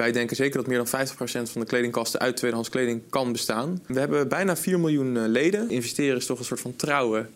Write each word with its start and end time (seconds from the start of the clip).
wij 0.00 0.12
denken 0.12 0.36
zeker 0.36 0.56
dat 0.56 0.66
meer 0.66 0.84
dan 0.84 1.06
50% 1.08 1.52
van 1.52 1.60
de 1.60 1.66
kledingkasten 1.66 2.20
uit 2.20 2.36
tweedehands 2.36 2.68
kleding 2.68 3.02
kan 3.10 3.32
bestaan. 3.32 3.82
We 3.86 3.98
hebben 3.98 4.28
bijna 4.28 4.56
4 4.56 4.80
miljoen 4.80 5.16
eh, 5.16 5.22
leden. 5.26 5.70
Investeren 5.70 6.16
is 6.16 6.26
toch 6.26 6.38
een 6.38 6.44
soort 6.44 6.60
van 6.60 6.76
trouwen. 6.76 7.30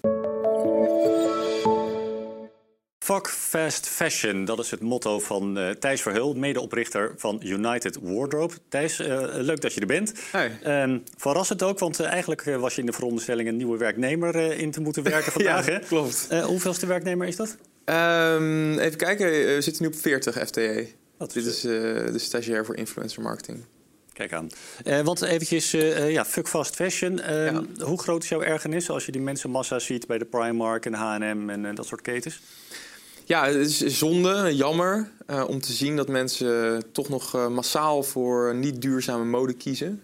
Fuck 2.99 3.29
fast 3.29 3.89
fashion, 3.89 4.45
dat 4.45 4.59
is 4.59 4.71
het 4.71 4.81
motto 4.81 5.19
van 5.19 5.59
uh, 5.59 5.71
Thijs 5.71 6.03
Verheul, 6.03 6.35
medeoprichter 6.35 7.15
van 7.17 7.41
United 7.43 7.99
Wardrobe. 8.03 8.55
Thijs, 8.69 9.01
uh, 9.01 9.07
leuk 9.31 9.61
dat 9.61 9.75
je 9.75 9.81
er 9.81 9.87
bent. 9.87 10.13
Hey. 10.31 10.59
Uh, 10.89 10.99
verrassend 11.17 11.63
ook, 11.63 11.79
want 11.79 12.01
eigenlijk 12.01 12.45
was 12.45 12.75
je 12.75 12.81
in 12.81 12.87
de 12.87 12.93
veronderstelling 12.93 13.49
een 13.49 13.57
nieuwe 13.57 13.79
werkmeer 13.79 14.35
in 14.35 14.71
te 14.71 14.81
moeten 14.81 15.03
werken 15.03 15.33
vandaag. 15.43 15.67
ja, 15.67 15.79
klopt. 15.79 16.29
hoeveelste 16.45 16.87
werknemer 16.87 17.27
is 17.27 17.37
dat? 17.37 17.57
Um, 17.85 18.79
even 18.79 18.99
kijken, 18.99 19.27
we 19.27 19.61
zitten 19.61 19.83
nu 19.83 19.89
op 19.89 19.97
40 19.97 20.47
FTE. 20.47 20.89
Dit 21.19 21.47
is 21.47 21.61
de 21.61 22.15
stagiair 22.17 22.65
voor 22.65 22.77
influencer 22.77 23.23
marketing. 23.23 23.65
Kijk 24.13 24.33
aan. 24.33 24.49
Uh, 24.85 25.01
want 25.01 25.23
eventjes, 25.23 25.75
uh, 25.75 26.11
ja, 26.11 26.25
fuck 26.25 26.49
fast 26.49 26.75
fashion. 26.75 27.19
Uh, 27.19 27.51
ja. 27.51 27.63
Hoe 27.79 27.99
groot 27.99 28.23
is 28.23 28.29
jouw 28.29 28.43
ergernis 28.43 28.91
als 28.91 29.07
je 29.07 29.13
die 29.13 29.21
mensenmassa 29.21 29.79
ziet 29.79 30.07
bij 30.07 30.19
de 30.19 30.25
Primark 30.25 30.87
en 30.87 30.95
H&M 30.95 31.51
en 31.51 31.75
dat 31.75 31.87
soort 31.87 32.01
ketens? 32.01 32.41
Ja, 33.25 33.47
het 33.47 33.57
is 33.57 33.79
zonde, 33.79 34.57
jammer 34.57 35.11
om 35.47 35.61
te 35.61 35.73
zien 35.73 35.97
dat 35.97 36.09
mensen 36.09 36.85
toch 36.93 37.09
nog 37.09 37.49
massaal 37.49 38.03
voor 38.03 38.55
niet 38.55 38.83
duurzame 38.83 39.25
mode 39.25 39.53
kiezen. 39.53 40.03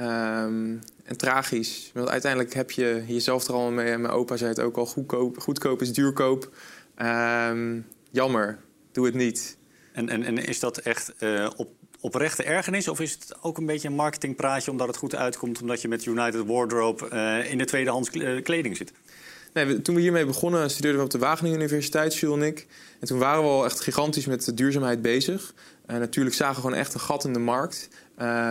Um, 0.00 0.80
en 1.04 1.16
tragisch, 1.16 1.90
want 1.94 2.08
uiteindelijk 2.08 2.54
heb 2.54 2.70
je 2.70 3.04
jezelf 3.06 3.48
er 3.48 3.54
al 3.54 3.70
mee. 3.70 3.90
En 3.90 4.00
mijn 4.00 4.12
opa 4.12 4.36
zei 4.36 4.50
het 4.50 4.60
ook 4.60 4.76
al, 4.76 4.86
goedkoop, 4.86 5.38
goedkoop 5.38 5.82
is 5.82 5.92
duurkoop. 5.92 6.50
Um, 7.02 7.86
jammer, 8.10 8.58
doe 8.92 9.06
het 9.06 9.14
niet. 9.14 9.57
En, 9.98 10.08
en, 10.08 10.24
en 10.24 10.38
is 10.46 10.60
dat 10.60 10.76
echt 10.76 11.12
op 11.56 11.70
oprechte 12.00 12.42
ergernis? 12.42 12.88
Of 12.88 13.00
is 13.00 13.12
het 13.12 13.34
ook 13.40 13.58
een 13.58 13.66
beetje 13.66 13.88
een 13.88 13.94
marketingpraatje 13.94 14.70
omdat 14.70 14.86
het 14.86 14.96
goed 14.96 15.14
uitkomt... 15.14 15.60
omdat 15.60 15.82
je 15.82 15.88
met 15.88 16.04
United 16.04 16.46
Wardrobe 16.46 17.08
uh, 17.12 17.50
in 17.50 17.58
de 17.58 17.64
tweedehands 17.64 18.10
kleding 18.42 18.76
zit? 18.76 18.92
Nee, 19.52 19.82
toen 19.82 19.94
we 19.94 20.00
hiermee 20.00 20.26
begonnen 20.26 20.70
studeerden 20.70 21.00
we 21.00 21.06
op 21.06 21.12
de 21.12 21.18
Wageningen 21.18 21.58
Universiteit, 21.58 22.16
Jules 22.16 22.36
en 22.36 22.46
ik. 22.46 22.66
En 23.00 23.06
toen 23.06 23.18
waren 23.18 23.42
we 23.42 23.48
al 23.48 23.64
echt 23.64 23.80
gigantisch 23.80 24.26
met 24.26 24.56
duurzaamheid 24.56 25.02
bezig. 25.02 25.54
Natuurlijk 25.86 26.36
zagen 26.36 26.54
we 26.54 26.60
gewoon 26.60 26.76
echt 26.76 26.94
een 26.94 27.00
gat 27.00 27.24
in 27.24 27.32
de 27.32 27.38
markt. 27.38 27.88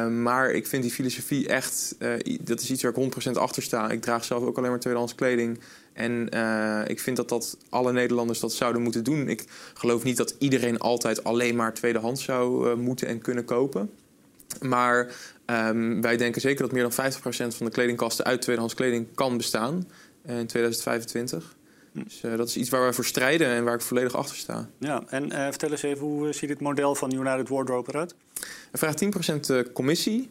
Maar 0.10 0.52
ik 0.52 0.68
vind 0.68 0.84
die 0.84 0.92
filosofie 0.92 1.48
echt, 1.48 1.96
dat 2.42 2.62
is 2.62 2.72
iets 2.72 2.84
waar 2.84 2.98
ik 2.98 3.28
100% 3.28 3.32
achter 3.32 3.64
sta. 3.64 3.90
Ik 3.90 4.02
draag 4.02 4.24
zelf 4.24 4.44
ook 4.44 4.58
alleen 4.58 4.70
maar 4.70 4.80
tweedehands 4.80 5.16
kleding. 5.16 5.60
En 5.98 6.28
uh, 6.34 6.82
ik 6.88 7.00
vind 7.00 7.18
dat, 7.18 7.30
dat 7.30 7.58
alle 7.70 7.92
Nederlanders 7.92 8.40
dat 8.40 8.54
zouden 8.54 8.82
moeten 8.82 9.04
doen. 9.04 9.28
Ik 9.28 9.46
geloof 9.74 10.04
niet 10.04 10.18
dat 10.18 10.36
iedereen 10.40 10.80
altijd 10.80 11.24
alleen 11.24 11.56
maar 11.56 11.74
tweedehands 11.74 12.24
zou 12.24 12.76
moeten 12.76 13.08
en 13.08 13.22
kunnen 13.22 13.46
kopen. 13.46 13.90
Maar 14.62 15.12
um, 15.46 16.02
wij 16.02 16.18
denken 16.18 16.42
zeker 16.42 16.62
dat 16.62 16.72
meer 16.72 16.90
dan 16.90 17.12
50% 17.14 17.56
van 17.56 17.66
de 17.66 17.72
kledingkasten 17.72 18.26
uit 18.26 18.42
tweedehands 18.42 18.76
kleding 18.76 19.08
kan 19.16 19.38
bestaan 19.38 19.88
in 20.26 20.48
2025. 20.48 21.56
Dus 21.92 22.22
uh, 22.26 22.38
dat 22.38 22.48
is 22.48 22.58
iets 22.58 22.70
waar 22.70 22.82
wij 22.82 22.94
voor 22.94 23.06
strijden 23.06 23.48
en 23.48 23.64
waar 23.64 23.74
ik 23.74 23.82
volledig 23.82 24.16
achter 24.16 24.36
sta. 24.36 24.70
Ja, 24.78 25.04
en 25.08 25.26
uh, 25.32 25.44
vertel 25.44 25.72
eens 25.72 25.84
even, 25.84 26.06
hoe 26.06 26.34
ziet 26.34 26.50
het 26.50 26.60
model 26.60 26.96
van 26.96 27.14
United 27.14 27.50
Wardrobe 27.50 27.92
eruit? 27.92 28.16
We 28.72 28.78
vragen 28.78 29.14
10% 29.68 29.72
commissie 29.74 30.30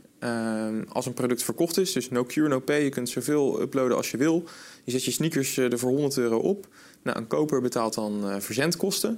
als 0.88 1.06
een 1.06 1.14
product 1.14 1.42
verkocht 1.42 1.78
is. 1.78 1.92
Dus 1.92 2.10
no 2.10 2.24
cure, 2.24 2.48
no 2.48 2.60
pay. 2.60 2.82
Je 2.82 2.88
kunt 2.88 3.08
zoveel 3.08 3.60
uploaden 3.60 3.96
als 3.96 4.10
je 4.10 4.16
wil. 4.16 4.44
Je 4.84 4.90
zet 4.90 5.04
je 5.04 5.10
sneakers 5.10 5.56
er 5.56 5.78
voor 5.78 5.90
100 5.90 6.16
euro 6.16 6.38
op. 6.38 6.66
Nou, 7.02 7.18
een 7.18 7.26
koper 7.26 7.60
betaalt 7.60 7.94
dan 7.94 8.42
verzendkosten 8.42 9.10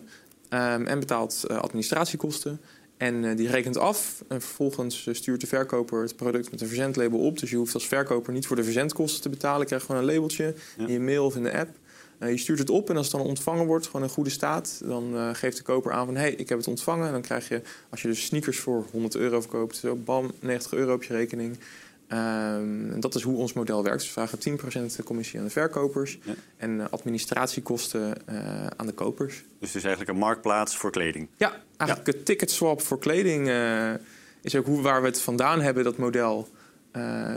um, 0.50 0.86
en 0.86 0.98
betaalt 0.98 1.44
administratiekosten. 1.48 2.60
En 2.96 3.36
die 3.36 3.48
rekent 3.48 3.76
af 3.76 4.24
en 4.28 4.40
vervolgens 4.40 5.08
stuurt 5.12 5.40
de 5.40 5.46
verkoper 5.46 6.02
het 6.02 6.16
product 6.16 6.50
met 6.50 6.60
een 6.60 6.66
verzendlabel 6.66 7.18
op. 7.18 7.38
Dus 7.38 7.50
je 7.50 7.56
hoeft 7.56 7.74
als 7.74 7.86
verkoper 7.86 8.32
niet 8.32 8.46
voor 8.46 8.56
de 8.56 8.64
verzendkosten 8.64 9.22
te 9.22 9.28
betalen. 9.28 9.60
Je 9.60 9.66
krijgt 9.66 9.86
gewoon 9.86 10.00
een 10.00 10.12
labeltje 10.12 10.54
ja. 10.78 10.86
in 10.86 10.92
je 10.92 11.00
mail 11.00 11.24
of 11.24 11.36
in 11.36 11.42
de 11.42 11.58
app. 11.58 11.70
Uh, 12.18 12.30
je 12.30 12.36
stuurt 12.36 12.58
het 12.58 12.70
op 12.70 12.90
en 12.90 12.96
als 12.96 13.06
het 13.06 13.16
dan 13.16 13.26
ontvangen 13.26 13.66
wordt, 13.66 13.86
gewoon 13.86 14.02
in 14.02 14.08
goede 14.08 14.30
staat, 14.30 14.80
dan 14.84 15.14
uh, 15.14 15.28
geeft 15.32 15.56
de 15.56 15.62
koper 15.62 15.92
aan 15.92 16.06
van 16.06 16.14
hé, 16.14 16.20
hey, 16.20 16.32
ik 16.32 16.48
heb 16.48 16.58
het 16.58 16.66
ontvangen. 16.66 17.06
En 17.06 17.12
dan 17.12 17.22
krijg 17.22 17.48
je, 17.48 17.62
als 17.90 18.02
je 18.02 18.08
dus 18.08 18.24
sneakers 18.24 18.58
voor 18.58 18.86
100 18.90 19.16
euro 19.16 19.40
verkoopt, 19.40 19.76
zo 19.76 19.96
bam, 19.96 20.30
90 20.40 20.72
euro 20.72 20.94
op 20.94 21.02
je 21.02 21.12
rekening. 21.12 21.58
Um, 22.12 22.92
en 22.92 23.00
dat 23.00 23.14
is 23.14 23.22
hoe 23.22 23.36
ons 23.36 23.52
model 23.52 23.82
werkt. 23.82 23.98
Dus 23.98 24.14
we 24.14 24.26
vragen 24.26 25.00
10% 25.00 25.04
commissie 25.04 25.38
aan 25.38 25.44
de 25.44 25.50
verkopers 25.50 26.18
ja. 26.22 26.34
en 26.56 26.70
uh, 26.70 26.84
administratiekosten 26.90 28.14
aan 28.76 28.86
de 28.86 28.92
kopers. 28.92 29.34
Dus 29.58 29.68
het 29.68 29.76
is 29.76 29.84
eigenlijk 29.84 30.10
een 30.10 30.18
marktplaats 30.18 30.76
voor 30.76 30.90
kleding? 30.90 31.28
Ja, 31.36 31.52
eigenlijk 31.76 32.10
ja. 32.10 32.16
het 32.16 32.24
ticketswap 32.24 32.82
voor 32.82 32.98
kleding 32.98 33.50
is 34.42 34.54
ook 34.54 34.66
hoe, 34.66 34.82
waar 34.82 35.00
we 35.00 35.06
het 35.06 35.20
vandaan 35.20 35.60
hebben, 35.60 35.84
dat 35.84 35.96
model. 35.96 36.48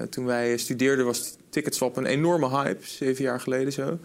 toen 0.09 0.25
wij 0.25 0.57
studeerden 0.57 1.05
was 1.05 1.35
ticketswap 1.49 1.97
een 1.97 2.05
enorme 2.05 2.49
hype, 2.49 2.87
zeven 2.87 3.23
jaar 3.23 3.39
geleden 3.39 3.73
zo. 3.73 3.99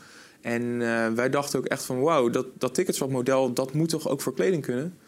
En 0.47 0.62
uh, 0.62 1.09
wij 1.09 1.31
dachten 1.31 1.59
ook 1.59 1.65
echt 1.65 1.84
van 1.84 2.01
wauw, 2.01 2.31
dat, 2.31 2.47
dat 2.59 2.75
ticketswap-model 2.75 3.53
dat 3.53 3.73
moet 3.73 3.89
toch 3.89 4.09
ook 4.09 4.21
voor 4.21 4.34
kleding 4.34 4.62
kunnen. 4.62 4.99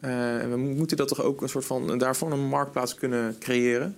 Uh, 0.00 0.42
en 0.42 0.50
we 0.50 0.56
moeten 0.56 0.96
dat 0.96 1.08
toch 1.08 1.22
ook 1.22 1.42
een 1.42 1.48
soort 1.48 1.64
van 1.64 1.98
daarvan 1.98 2.32
een 2.32 2.48
marktplaats 2.48 2.94
kunnen 2.94 3.36
creëren. 3.38 3.96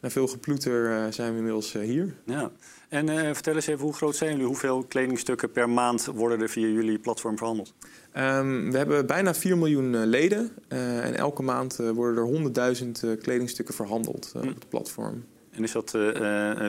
Na 0.00 0.10
veel 0.10 0.26
geploeter 0.26 0.90
uh, 0.90 1.04
zijn 1.10 1.30
we 1.30 1.36
inmiddels 1.36 1.72
hier. 1.72 2.14
Ja. 2.24 2.50
En 2.88 3.34
vertel 3.34 3.54
eens 3.54 3.66
even, 3.66 3.84
hoe 3.84 3.94
groot 3.94 4.16
zijn 4.16 4.30
jullie? 4.30 4.46
Hoeveel 4.46 4.84
kledingstukken 4.88 5.50
per 5.50 5.70
maand 5.70 6.04
worden 6.04 6.40
er 6.40 6.48
via 6.48 6.66
jullie 6.66 6.98
platform 6.98 7.36
verhandeld? 7.36 7.74
Um, 8.16 8.70
we 8.70 8.76
hebben 8.76 9.06
bijna 9.06 9.34
4 9.34 9.58
miljoen 9.58 10.04
leden. 10.04 10.50
en 10.68 11.16
elke 11.16 11.42
maand 11.42 11.76
worden 11.76 12.50
er 12.54 13.14
100.000 13.14 13.18
kledingstukken 13.20 13.74
verhandeld 13.74 14.30
hm. 14.32 14.38
op 14.38 14.54
het 14.54 14.68
platform. 14.68 15.24
En 15.50 15.62
is 15.62 15.72
dat, 15.72 15.90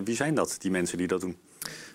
wie 0.03 0.15
zijn 0.15 0.35
dat, 0.35 0.55
die 0.59 0.71
mensen 0.71 0.97
die 0.97 1.07
dat 1.07 1.21
doen? 1.21 1.35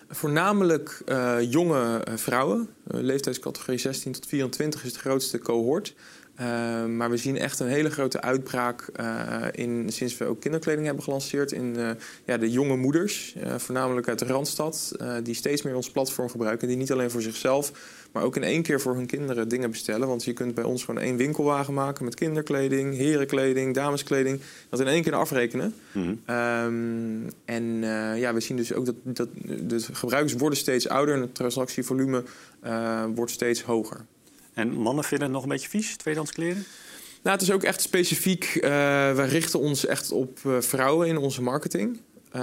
Voornamelijk 0.09 1.01
uh, 1.05 1.37
jonge 1.51 2.07
vrouwen. 2.15 2.59
Uh, 2.59 3.01
leeftijdscategorie 3.01 3.79
16 3.79 4.11
tot 4.11 4.25
24 4.25 4.83
is 4.83 4.93
de 4.93 4.99
grootste 4.99 5.39
cohort. 5.39 5.93
Uh, 6.41 6.85
maar 6.85 7.09
we 7.09 7.17
zien 7.17 7.37
echt 7.37 7.59
een 7.59 7.67
hele 7.67 7.89
grote 7.89 8.21
uitbraak 8.21 8.85
in, 9.51 9.89
sinds 9.89 10.17
we 10.17 10.25
ook 10.25 10.39
kinderkleding 10.41 10.85
hebben 10.85 11.03
gelanceerd 11.03 11.51
in 11.51 11.75
ja, 12.25 12.37
de 12.37 12.51
jonge 12.51 12.75
moeders, 12.75 13.35
voornamelijk 13.57 14.07
uit 14.07 14.19
de 14.19 14.25
Randstad, 14.25 14.91
die 15.23 15.35
steeds 15.35 15.61
meer 15.61 15.75
ons 15.75 15.91
platform 15.91 16.29
gebruiken. 16.29 16.67
Die 16.67 16.77
niet 16.77 16.91
alleen 16.91 17.11
voor 17.11 17.21
zichzelf, 17.21 17.71
maar 18.11 18.23
ook 18.23 18.35
in 18.35 18.43
één 18.43 18.61
keer 18.61 18.81
voor 18.81 18.95
hun 18.95 19.05
kinderen 19.05 19.47
dingen 19.47 19.71
bestellen. 19.71 20.07
Want 20.07 20.23
je 20.23 20.33
kunt 20.33 20.53
bij 20.55 20.63
ons 20.63 20.83
gewoon 20.83 21.01
één 21.01 21.17
winkelwagen 21.17 21.73
maken 21.73 22.05
met 22.05 22.15
kinderkleding, 22.15 22.97
herenkleding, 22.97 23.73
dameskleding. 23.73 24.39
Dat 24.69 24.79
in 24.79 24.87
één 24.87 25.03
keer 25.03 25.15
afrekenen. 25.15 25.73
Mm 25.91 26.03
-hmm. 26.03 26.35
um, 26.35 27.29
en 27.45 27.63
ja, 28.19 28.33
we 28.33 28.39
zien 28.39 28.57
dus 28.57 28.73
ook 28.73 28.85
dat, 28.85 28.95
dat 29.03 29.29
de 29.43 29.79
gebruikers 29.91 30.33
worden 30.33 30.57
steeds 30.57 30.89
ouder 30.89 31.15
en 31.15 31.21
het 31.21 31.35
transactievolume 31.35 32.23
wordt 33.15 33.31
steeds 33.31 33.63
hoger. 33.63 34.05
En 34.57 34.71
mannen 34.71 35.03
vinden 35.03 35.27
het 35.27 35.35
nog 35.35 35.43
een 35.43 35.49
beetje 35.49 35.69
vies, 35.69 35.95
tweedehands 35.95 36.33
kleren? 36.33 36.65
Nou, 37.23 37.37
het 37.37 37.41
is 37.41 37.51
ook 37.51 37.63
echt 37.63 37.81
specifiek. 37.81 38.55
Uh, 38.55 38.61
wij 39.13 39.27
richten 39.27 39.59
ons 39.59 39.85
echt 39.85 40.11
op 40.11 40.39
vrouwen 40.59 41.07
in 41.07 41.17
onze 41.17 41.41
marketing. 41.41 41.99
Uh, 42.35 42.41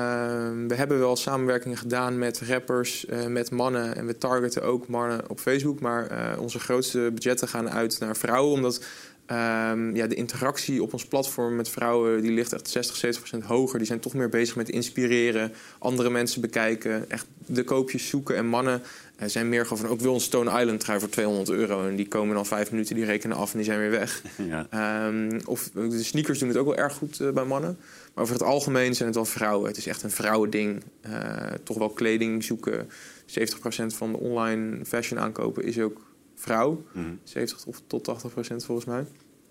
we 0.69 0.75
hebben 0.75 0.99
wel 0.99 1.17
samenwerkingen 1.17 1.77
gedaan 1.77 2.19
met 2.19 2.41
rappers, 2.41 3.07
met 3.29 3.51
mannen 3.51 3.97
en 3.97 4.07
we 4.07 4.19
targeten 4.19 4.63
ook 4.63 4.89
mannen 4.89 5.31
op 5.31 5.41
Facebook. 5.41 5.81
Maar 5.81 6.37
onze 6.39 6.59
grootste 6.59 7.11
budgetten 7.15 7.49
gaan 7.49 7.71
uit 7.71 8.01
naar 8.01 8.17
vrouwen, 8.17 8.53
omdat 8.53 8.81
um, 9.27 9.97
ja, 9.97 10.07
de 10.07 10.15
interactie 10.15 10.83
op 10.83 10.93
ons 10.93 11.07
platform 11.07 11.57
met 11.57 11.69
vrouwen 11.69 12.23
die 12.23 12.31
ligt 12.31 12.53
echt 12.53 12.69
60, 12.69 12.97
70 12.97 13.29
procent 13.29 13.51
hoger. 13.51 13.79
Die 13.79 13.87
zijn 13.87 14.01
toch 14.01 14.15
meer 14.15 14.29
bezig 14.29 14.57
met 14.57 14.69
inspireren, 14.69 15.53
andere 15.79 16.11
mensen 16.11 16.41
bekijken, 16.41 17.11
echt 17.11 17.27
de 17.47 17.65
koopjes 17.65 18.09
zoeken. 18.09 18.37
En 18.37 18.47
mannen 18.47 18.83
zijn 19.17 19.49
meer 19.49 19.63
gewoon 19.63 19.79
van, 19.79 19.89
ook 19.89 20.01
wil 20.01 20.15
een 20.15 20.21
Stone 20.21 20.61
Island 20.61 20.81
trui 20.81 21.01
voor 21.01 21.09
200 21.09 21.49
euro. 21.51 21.87
En 21.87 21.97
die 21.97 22.09
komen 22.09 22.35
dan 22.35 22.47
vijf 22.47 22.71
minuten, 22.71 22.95
die 22.95 23.05
rekenen 23.05 23.37
af 23.37 23.51
en 23.51 23.57
die 23.57 23.67
zijn 23.67 23.79
weer 23.79 23.91
weg. 23.91 24.23
Ja. 24.49 25.07
Um, 25.07 25.41
of 25.45 25.71
de 25.75 26.03
sneakers 26.03 26.39
doen 26.39 26.49
het 26.49 26.57
ook 26.57 26.67
wel 26.67 26.77
erg 26.77 26.95
goed 26.95 27.35
bij 27.35 27.45
mannen. 27.45 27.79
Maar 28.15 28.23
over 28.25 28.35
het 28.35 28.45
algemeen 28.45 28.95
zijn 28.95 29.09
het 29.09 29.17
wel 29.17 29.25
vrouwen. 29.25 29.69
Het 29.69 29.77
is 29.77 29.87
echt 29.87 30.03
een 30.03 30.11
vrouwending. 30.11 30.83
Uh, 31.07 31.37
toch 31.63 31.79
wel 31.79 31.91
kleding 31.91 32.45
zoeken. 32.45 32.89
70% 33.27 33.87
van 33.87 34.13
de 34.13 34.19
online 34.19 34.85
fashion 34.85 35.21
aankopen 35.21 35.65
is 35.65 35.79
ook 35.79 36.01
vrouw. 36.35 36.85
Mm. 36.93 37.19
70 37.25 37.65
tot 37.87 38.09
80% 38.25 38.57
volgens 38.57 38.87
mij. 38.87 39.05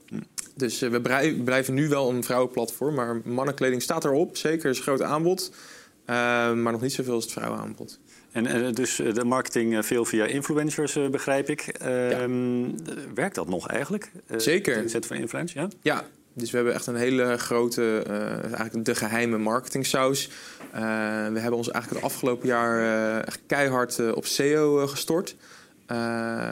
Mm. 0.10 0.24
Dus 0.56 0.82
uh, 0.82 0.90
we 0.90 1.02
blijven 1.44 1.74
nu 1.74 1.90
wel 1.90 2.10
een 2.10 2.24
vrouwenplatform. 2.24 2.96
Maar 2.96 3.22
mannenkleding 3.24 3.82
staat 3.82 4.06
erop. 4.06 4.38
Zeker 4.38 4.70
is 4.70 4.78
een 4.78 4.84
groot 4.84 5.02
aanbod. 5.02 5.52
Uh, 5.52 6.16
maar 6.54 6.72
nog 6.72 6.82
niet 6.82 6.94
zoveel 6.94 7.14
als 7.14 7.24
het 7.24 7.34
vrouwenaanbod. 7.34 8.00
En 8.34 8.74
dus 8.74 8.96
de 8.96 9.26
marketing 9.26 9.86
veel 9.86 10.06
via 10.06 10.26
influencers, 10.26 10.98
begrijp 11.12 11.50
ik. 11.50 11.76
Ja. 11.80 12.10
Ehm, 12.10 12.70
werkt 13.16 13.36
dat 13.36 13.48
nog 13.48 13.68
eigenlijk? 13.68 14.12
Zeker. 14.38 14.76
Het 14.76 14.92
zetten 14.92 15.10
van 15.10 15.20
influencers, 15.22 15.62
ja? 15.62 15.70
Ja, 15.82 16.06
dus 16.34 16.52
we 16.52 16.56
hebben 16.56 16.74
echt 16.74 16.88
een 16.88 16.96
hele 16.96 17.38
grote, 17.38 18.04
uh, 18.08 18.54
eigenlijk 18.54 18.86
de 18.86 18.96
geheime 18.96 19.38
marketingsaus. 19.38 20.30
Uh, 20.76 20.80
we 21.28 21.40
hebben 21.40 21.56
ons 21.56 21.72
eigenlijk 21.72 22.04
het 22.04 22.14
afgelopen 22.14 22.48
jaar 22.48 22.80
uh, 22.80 23.28
echt 23.28 23.40
keihard 23.48 24.14
op 24.14 24.26
SEO 24.26 24.88
gestort. 24.88 25.36
Uh, 25.94 26.50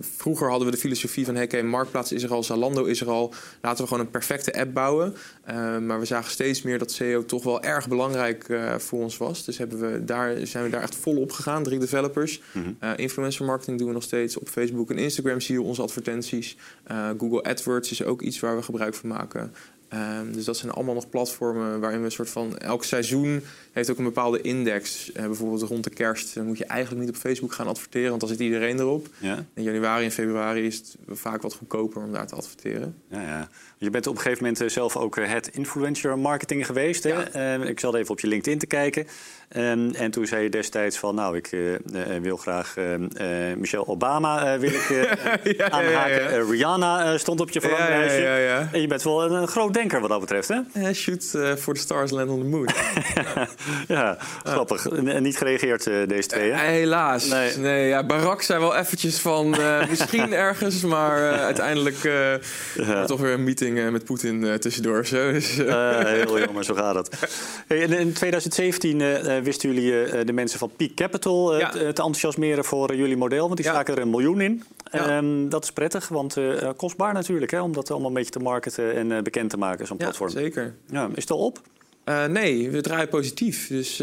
vroeger 0.00 0.48
hadden 0.48 0.66
we 0.66 0.74
de 0.74 0.80
filosofie 0.80 1.24
van: 1.24 1.34
hey, 1.34 1.44
okay, 1.44 1.62
Marktplaats 1.62 2.12
is 2.12 2.22
er 2.22 2.32
al, 2.32 2.42
Zalando 2.42 2.84
is 2.84 3.00
er 3.00 3.10
al. 3.10 3.34
Laten 3.62 3.82
we 3.82 3.88
gewoon 3.88 4.04
een 4.04 4.10
perfecte 4.10 4.54
app 4.60 4.74
bouwen. 4.74 5.14
Uh, 5.48 5.78
maar 5.78 5.98
we 5.98 6.04
zagen 6.04 6.30
steeds 6.30 6.62
meer 6.62 6.78
dat 6.78 6.90
SEO 6.90 7.24
toch 7.24 7.42
wel 7.42 7.62
erg 7.62 7.88
belangrijk 7.88 8.48
uh, 8.48 8.74
voor 8.78 9.02
ons 9.02 9.16
was. 9.16 9.44
Dus 9.44 9.58
hebben 9.58 9.92
we 9.92 10.04
daar, 10.04 10.46
zijn 10.46 10.64
we 10.64 10.70
daar 10.70 10.82
echt 10.82 10.96
vol 10.96 11.16
op 11.16 11.32
gegaan, 11.32 11.62
drie 11.62 11.78
developers. 11.78 12.40
Mm 12.52 12.62
-hmm. 12.62 12.94
influencer 12.96 13.44
marketing 13.44 13.78
doen 13.78 13.88
we 13.88 13.94
nog 13.94 14.02
steeds. 14.02 14.38
Op 14.38 14.48
Facebook 14.48 14.90
en 14.90 14.98
Instagram 14.98 15.40
zie 15.40 15.54
je 15.54 15.62
onze 15.62 15.82
advertenties. 15.82 16.56
Google 17.18 17.42
AdWords 17.42 17.90
is 17.90 18.04
ook 18.04 18.22
iets 18.22 18.40
waar 18.40 18.56
we 18.56 18.62
gebruik 18.62 18.94
van 18.94 19.08
maken. 19.08 19.52
Um, 19.94 20.32
dus 20.32 20.44
dat 20.44 20.56
zijn 20.56 20.72
allemaal 20.72 20.94
nog 20.94 21.08
platformen 21.08 21.80
waarin 21.80 21.98
we 21.98 22.04
een 22.04 22.12
soort 22.12 22.30
van 22.30 22.58
elk 22.58 22.84
seizoen 22.84 23.42
heeft 23.72 23.90
ook 23.90 23.98
een 23.98 24.04
bepaalde 24.04 24.40
index. 24.40 25.10
Uh, 25.16 25.24
bijvoorbeeld 25.26 25.62
rond 25.62 25.84
de 25.84 25.90
kerst 25.90 26.36
moet 26.36 26.58
je 26.58 26.64
eigenlijk 26.64 27.00
niet 27.00 27.14
op 27.14 27.20
Facebook 27.20 27.52
gaan 27.52 27.66
adverteren, 27.66 28.08
want 28.08 28.20
dan 28.20 28.30
zit 28.30 28.40
iedereen 28.40 28.78
erop. 28.78 29.08
Ja. 29.18 29.44
In 29.54 29.62
januari 29.62 30.04
en 30.04 30.10
februari 30.10 30.66
is 30.66 30.76
het 30.76 30.96
vaak 31.08 31.42
wat 31.42 31.54
goedkoper 31.54 32.02
om 32.02 32.12
daar 32.12 32.26
te 32.26 32.34
adverteren. 32.34 32.96
Ja, 33.10 33.20
ja. 33.20 33.48
Je 33.78 33.90
bent 33.90 34.06
op 34.06 34.14
een 34.14 34.20
gegeven 34.20 34.44
moment 34.44 34.72
zelf 34.72 34.96
ook 34.96 35.16
het 35.16 35.48
influencer 35.52 36.18
marketing 36.18 36.66
geweest. 36.66 37.02
Hè? 37.02 37.10
Ja. 37.10 37.58
Uh, 37.58 37.68
ik 37.68 37.80
zat 37.80 37.94
even 37.94 38.10
op 38.10 38.20
je 38.20 38.26
LinkedIn 38.26 38.58
te 38.58 38.66
kijken. 38.66 39.06
Um, 39.56 39.94
en 39.94 40.10
toen 40.10 40.26
zei 40.26 40.42
je 40.42 40.48
destijds 40.48 40.98
van, 40.98 41.14
nou, 41.14 41.36
ik 41.36 41.52
uh, 41.52 41.76
wil 42.20 42.36
graag 42.36 42.74
Michelle 43.56 43.86
Obama 43.86 44.58
wil 44.58 44.70
ik 44.70 44.88
ja, 45.58 45.70
aanhaken. 45.70 46.50
Rihanna 46.50 47.18
stond 47.18 47.40
op 47.40 47.50
je 47.50 47.60
verlanglijstje. 47.60 48.22
Ja, 48.22 48.36
ja, 48.36 48.68
En 48.72 48.80
je 48.80 48.86
bent 48.86 49.02
wel 49.02 49.30
een, 49.30 49.48
groot 49.48 49.74
denker 49.74 50.00
wat 50.00 50.08
dat 50.08 50.20
betreft, 50.20 50.48
hè? 50.48 50.94
shoot 50.94 51.24
for 51.58 51.74
the 51.74 51.80
stars, 51.80 52.10
land 52.10 52.30
on 52.30 52.38
the 52.38 52.46
moon. 52.46 52.68
ja, 53.96 54.16
grappig. 54.42 54.88
En 54.88 55.22
niet 55.22 55.36
gereageerd 55.36 55.84
deze 55.84 56.28
twee, 56.28 56.50
hè? 56.50 56.70
helaas. 56.70 57.26
Nee. 57.26 57.56
nee 57.56 57.88
ja, 57.88 58.06
Barack 58.06 58.42
zei 58.42 58.60
wel 58.60 58.76
eventjes 58.76 59.18
van, 59.18 59.56
misschien 59.90 60.32
ergens, 60.32 60.82
maar 60.82 61.38
uiteindelijk 61.38 62.10
toch 63.06 63.20
weer 63.20 63.32
een 63.32 63.44
meeting 63.44 63.90
met 63.90 64.04
Poetin 64.04 64.58
tussendoor. 64.58 65.06
Zo. 65.06 65.32
Dus, 65.32 65.56
heel 65.56 66.38
jammer, 66.38 66.64
zo 66.64 66.74
gaat 66.74 66.94
het. 66.94 67.08
Hey, 67.66 67.78
in 67.78 68.12
2017 68.12 69.42
wisten 69.44 69.72
jullie 69.72 69.92
uh, 69.92 70.24
de 70.24 70.32
mensen 70.32 70.58
van 70.58 70.70
Peak 70.76 70.94
Capital 70.94 71.58
ja. 71.58 71.70
te, 71.70 71.84
enthousiasmeren 71.84 72.64
voor 72.64 72.94
jullie 72.94 73.16
model. 73.16 73.44
Want 73.44 73.56
die 73.56 73.66
ja. 73.66 73.72
staken 73.72 73.96
er 73.96 74.02
een 74.02 74.10
miljoen 74.10 74.40
in. 74.40 74.62
Ja. 74.90 75.16
Um, 75.16 75.48
dat 75.48 75.64
is 75.64 75.72
prettig, 75.72 76.08
want 76.08 76.36
kostbaar 76.76 77.12
natuurlijk 77.12 77.50
hè, 77.50 77.60
om 77.60 77.72
dat 77.72 77.90
allemaal 77.90 78.08
een 78.08 78.14
beetje 78.14 78.30
te 78.30 78.38
marketen 78.38 78.94
en 78.94 79.24
bekend 79.24 79.50
te 79.50 79.56
maken, 79.56 79.86
zo'n 79.86 79.96
platform. 79.96 80.30
Zeker. 80.30 80.74
Ja, 80.90 81.08
is 81.14 81.22
het 81.22 81.30
al 81.30 81.38
op? 81.38 81.60
nee, 82.28 82.70
we 82.70 82.80
draaien 82.80 83.08
positief. 83.08 83.68
Dus 83.68 84.00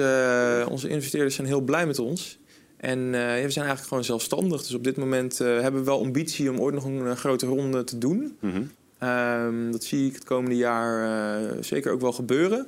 onze 0.68 0.90
investeerders 0.90 1.36
zijn 1.36 1.48
heel 1.48 1.62
blij 1.62 1.86
met 1.86 2.00
ons. 2.00 2.40
En 2.78 3.12
we 3.12 3.18
zijn 3.50 3.66
eigenlijk 3.66 3.88
gewoon 3.88 4.04
zelfstandig. 4.04 4.62
Dus 4.62 4.74
op 4.74 4.84
dit 4.84 4.98
moment 4.98 5.38
hebben 5.38 5.80
we 5.80 5.86
wel 5.86 6.02
ambitie 6.02 6.50
om 6.50 6.60
ooit 6.60 6.76
nog 6.76 6.86
een 6.86 7.18
grote 7.18 7.46
ronde 7.46 7.84
te 7.84 7.98
doen. 7.98 8.38
Mm 8.40 8.52
-hmm. 8.52 9.10
um, 9.10 9.72
dat 9.72 9.84
zie 9.84 10.08
ik 10.08 10.14
het 10.14 10.24
komende 10.24 10.56
jaar 10.56 11.64
zeker 11.64 11.92
ook 11.92 12.02
wel 12.02 12.14
gebeuren. 12.14 12.68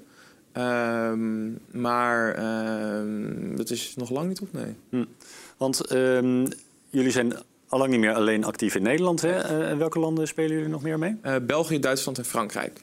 Um, 0.57 1.59
maar 1.71 2.39
um, 2.99 3.57
dat 3.57 3.69
is 3.69 3.93
nog 3.95 4.09
lang 4.09 4.27
niet 4.27 4.41
op, 4.41 4.53
nee. 4.53 4.75
Hm. 4.89 5.05
Want 5.57 5.91
um, 5.91 6.47
jullie 6.89 7.11
zijn 7.11 7.33
allang 7.67 7.91
niet 7.91 7.99
meer 7.99 8.13
alleen 8.13 8.43
actief 8.43 8.75
in 8.75 8.83
Nederland. 8.83 9.21
Hè? 9.21 9.71
Uh, 9.71 9.77
welke 9.77 9.99
landen 9.99 10.27
spelen 10.27 10.55
jullie 10.55 10.69
nog 10.69 10.83
meer 10.83 10.99
mee? 10.99 11.17
Uh, 11.25 11.35
België, 11.41 11.79
Duitsland 11.79 12.17
en 12.17 12.25
Frankrijk. 12.25 12.79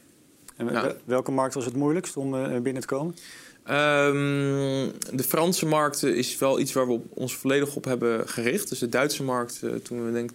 En 0.56 0.96
welke 1.04 1.30
markt 1.30 1.54
was 1.54 1.64
het 1.64 1.76
moeilijkst 1.76 2.16
om 2.16 2.34
uh, 2.34 2.58
binnen 2.58 2.82
te 2.82 2.88
komen? 2.88 3.14
de 5.12 5.24
Franse 5.28 5.66
markt 5.66 6.02
is 6.02 6.38
wel 6.38 6.60
iets 6.60 6.72
waar 6.72 6.88
we 6.88 7.00
ons 7.08 7.36
volledig 7.36 7.76
op 7.76 7.84
hebben 7.84 8.28
gericht. 8.28 8.68
Dus 8.68 8.78
de 8.78 8.88
Duitse 8.88 9.22
markt, 9.22 9.62
toen 9.82 10.04
we 10.04 10.12
denk 10.12 10.30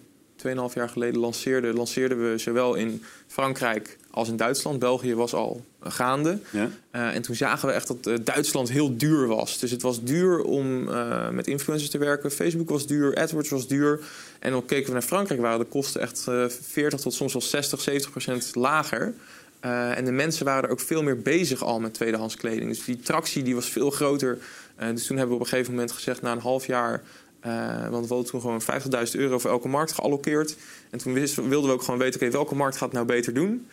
2,5 0.70 0.74
jaar 0.74 0.88
geleden 0.88 1.20
lanceerden, 1.20 1.74
lanceerden 1.74 2.30
we 2.30 2.38
zowel 2.38 2.74
in 2.74 3.02
Frankrijk 3.26 3.98
als 4.16 4.28
in 4.28 4.36
Duitsland. 4.36 4.78
België 4.78 5.14
was 5.14 5.34
al 5.34 5.64
gaande. 5.80 6.38
Ja. 6.50 6.70
Uh, 6.92 7.14
en 7.14 7.22
toen 7.22 7.34
zagen 7.34 7.68
we 7.68 7.74
echt 7.74 7.86
dat 7.86 8.06
uh, 8.06 8.16
Duitsland 8.24 8.70
heel 8.70 8.96
duur 8.96 9.26
was. 9.26 9.58
Dus 9.58 9.70
het 9.70 9.82
was 9.82 10.02
duur 10.02 10.42
om 10.42 10.88
uh, 10.88 11.28
met 11.28 11.46
influencers 11.46 11.90
te 11.90 11.98
werken. 11.98 12.30
Facebook 12.30 12.68
was 12.68 12.86
duur, 12.86 13.14
AdWords 13.16 13.48
was 13.48 13.68
duur. 13.68 14.00
En 14.38 14.50
dan 14.50 14.64
keken 14.64 14.86
we 14.86 14.92
naar 14.92 15.02
Frankrijk, 15.02 15.40
waren 15.40 15.58
de 15.58 15.64
kosten 15.64 16.00
echt 16.00 16.26
40 16.62 17.00
tot 17.00 17.14
soms 17.14 17.32
wel 17.32 17.42
60, 17.42 17.80
70 17.80 18.10
procent 18.10 18.54
lager. 18.54 19.14
en 19.60 20.04
de 20.04 20.12
mensen 20.12 20.44
waren 20.44 20.64
er 20.64 20.70
ook 20.70 20.80
veel 20.80 21.02
meer 21.02 21.18
bezig 21.18 21.62
al 21.62 21.80
met 21.80 21.94
tweedehands 21.94 22.36
kleding. 22.36 22.68
Dus 22.68 22.84
die 22.84 23.00
tractie 23.00 23.42
die 23.42 23.54
was 23.54 23.66
veel 23.66 23.90
groter. 23.90 24.38
dus 24.76 25.06
toen 25.06 25.16
hebben 25.16 25.36
we 25.36 25.40
op 25.40 25.46
een 25.46 25.52
gegeven 25.52 25.72
moment 25.72 25.92
gezegd, 25.92 26.22
na 26.22 26.32
een 26.32 26.38
half 26.38 26.66
jaar 26.66 27.02
uh, 27.46 27.88
want 27.88 28.08
we 28.08 28.14
hadden 28.14 28.30
toen 28.30 28.40
gewoon 28.40 28.62
50.000 29.06 29.12
euro 29.12 29.38
voor 29.38 29.50
elke 29.50 29.68
markt 29.68 29.92
geallockeerd. 29.92 30.56
En 30.90 30.98
toen 30.98 31.12
wisten, 31.12 31.48
wilden 31.48 31.70
we 31.70 31.76
ook 31.76 31.82
gewoon 31.82 32.00
weten, 32.00 32.20
oké, 32.20 32.30
welke 32.30 32.54
markt 32.54 32.76
gaat 32.76 32.84
het 32.84 32.92
nou 32.92 33.06
beter 33.06 33.34
doen? 33.34 33.66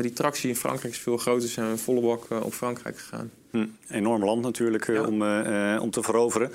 Die 0.00 0.12
tractie 0.12 0.48
in 0.48 0.56
Frankrijk 0.56 0.94
is 0.94 1.00
veel 1.00 1.16
groter. 1.16 1.48
Zijn 1.48 1.70
we 1.70 1.78
volle 1.78 2.00
bak 2.00 2.30
uh, 2.30 2.44
op 2.44 2.52
Frankrijk 2.52 2.98
gegaan. 2.98 3.30
Hm, 3.50 3.66
enorm 3.90 4.24
land 4.24 4.42
natuurlijk 4.42 4.86
ja. 4.86 5.02
om, 5.02 5.22
om 5.78 5.90
te 5.90 6.02
veroveren. 6.02 6.52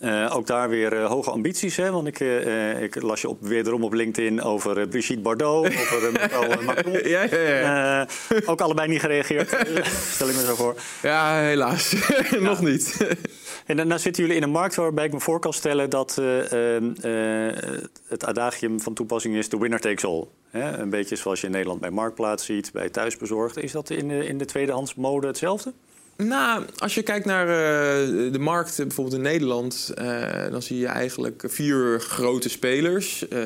Ja. 0.00 0.28
ook 0.28 0.46
daar 0.46 0.68
weer 0.68 0.96
hoge 0.96 1.30
ambities. 1.30 1.76
Hè? 1.76 1.90
Want 1.90 2.06
ik, 2.06 2.20
ik 2.80 3.02
las 3.02 3.20
je 3.20 3.28
op, 3.28 3.38
wederom 3.40 3.84
op 3.84 3.92
LinkedIn 3.92 4.42
over 4.42 4.88
Brigitte 4.88 5.22
Bardot, 5.22 5.66
over 6.36 6.62
Macron. 6.64 7.08
ja, 7.08 7.22
ja, 7.22 8.06
ook 8.46 8.60
allebei 8.60 8.88
niet 8.88 9.00
gereageerd, 9.00 9.48
stel 10.14 10.28
ik 10.28 10.34
me 10.34 10.44
zo 10.44 10.54
voor. 10.54 10.74
Ja, 11.02 11.40
helaas. 11.40 11.94
Nog 12.38 12.60
niet. 12.60 13.06
En 13.66 13.88
dan 13.88 13.98
zitten 13.98 14.22
jullie 14.22 14.36
in 14.36 14.42
een 14.42 14.50
markt 14.50 14.74
waarbij 14.74 15.04
ik 15.04 15.12
me 15.12 15.20
voor 15.20 15.40
kan 15.40 15.52
stellen 15.52 15.90
dat 15.90 16.18
uh, 16.20 16.36
het 18.08 18.24
adagium 18.24 18.80
van 18.80 18.94
toepassing 18.94 19.34
is: 19.36 19.48
the 19.48 19.58
winner 19.58 19.80
takes 19.80 20.04
all. 20.04 20.24
Hè? 20.50 20.78
Een 20.78 20.90
beetje 20.90 21.16
zoals 21.16 21.40
je 21.40 21.46
in 21.46 21.52
Nederland 21.52 21.80
bij 21.80 21.90
Marktplaats 21.90 22.44
ziet, 22.44 22.72
bij 22.72 22.88
thuisbezorgd. 22.88 23.56
Is 23.56 23.72
dat 23.72 23.90
in 23.90 24.08
de, 24.08 24.26
in 24.26 24.38
de 24.38 24.44
tweedehands 24.44 24.94
mode 24.94 25.26
hetzelfde? 25.26 25.72
Nou, 26.24 26.64
als 26.78 26.94
je 26.94 27.02
kijkt 27.02 27.26
naar 27.26 27.46
uh, 27.46 28.32
de 28.32 28.38
markt, 28.38 28.76
bijvoorbeeld 28.76 29.16
in 29.16 29.22
Nederland, 29.22 29.92
uh, 29.98 30.50
dan 30.50 30.62
zie 30.62 30.78
je 30.78 30.86
eigenlijk 30.86 31.42
vier 31.46 32.00
grote 32.00 32.48
spelers. 32.48 33.24
Uh, 33.32 33.44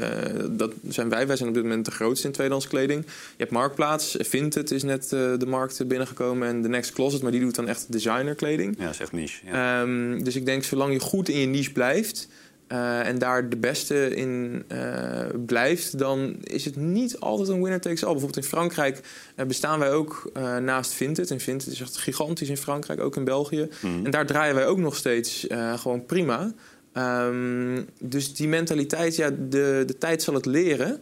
dat 0.51 0.73
zijn 0.89 1.09
wij. 1.09 1.27
Wij 1.27 1.37
zijn 1.37 1.49
op 1.49 1.55
dit 1.55 1.63
moment 1.63 1.85
de 1.85 1.91
grootste 1.91 2.27
in 2.27 2.33
tweedehands 2.33 2.69
kleding. 2.69 3.05
Je 3.07 3.13
hebt 3.37 3.51
Marktplaats, 3.51 4.17
Vinted 4.19 4.71
is 4.71 4.83
net 4.83 5.09
de 5.09 5.47
markt 5.47 5.87
binnengekomen 5.87 6.49
en 6.49 6.63
The 6.63 6.69
Next 6.69 6.93
Closet, 6.93 7.23
maar 7.23 7.31
die 7.31 7.41
doet 7.41 7.55
dan 7.55 7.69
echt 7.69 7.93
designerkleding. 7.93 8.77
Ja, 8.79 8.93
zegt 8.93 9.13
niche. 9.13 9.47
Ja. 9.47 9.81
Um, 9.81 10.25
dus 10.25 10.37
ik 10.37 10.47
denk, 10.47 10.65
zolang 10.65 10.93
je 10.93 11.01
goed 11.01 11.29
in 11.29 11.39
je 11.39 11.47
niche 11.47 11.73
blijft, 11.73 12.29
uh, 12.73 13.07
en 13.07 13.19
daar 13.19 13.49
de 13.49 13.57
beste 13.57 14.15
in 14.15 14.65
uh, 14.73 15.25
blijft, 15.47 15.99
dan 15.99 16.37
is 16.43 16.65
het 16.65 16.77
niet 16.77 17.21
altijd 17.21 17.49
een 17.49 17.63
winner 17.63 17.81
takes 17.81 18.05
all. 18.05 18.13
Bijvoorbeeld 18.13 18.45
in 18.45 18.51
Frankrijk 18.51 19.01
uh, 19.37 19.47
bestaan 19.47 19.79
wij 19.79 19.93
ook 19.93 20.31
naast 20.61 20.93
Vinted. 20.93 21.31
En 21.31 21.41
Vinted 21.41 21.73
is 21.73 21.81
echt 21.81 21.97
gigantisch 21.97 22.49
in 22.49 22.57
Frankrijk, 22.57 23.01
ook 23.01 23.17
in 23.17 23.25
België. 23.25 23.69
Mm. 23.81 24.05
En 24.05 24.11
daar 24.11 24.27
draaien 24.27 24.55
wij 24.55 24.67
ook 24.67 24.79
nog 24.79 24.97
steeds 24.97 25.47
gewoon 25.77 26.07
prima. 26.07 26.53
Um, 26.95 27.89
dus 28.01 28.35
die 28.35 28.49
mentaliteit, 28.49 29.17
ja, 29.17 29.31
de, 29.31 29.83
de 29.87 29.99
tijd 29.99 30.23
zal 30.23 30.35
het 30.35 30.47
leren. 30.47 31.01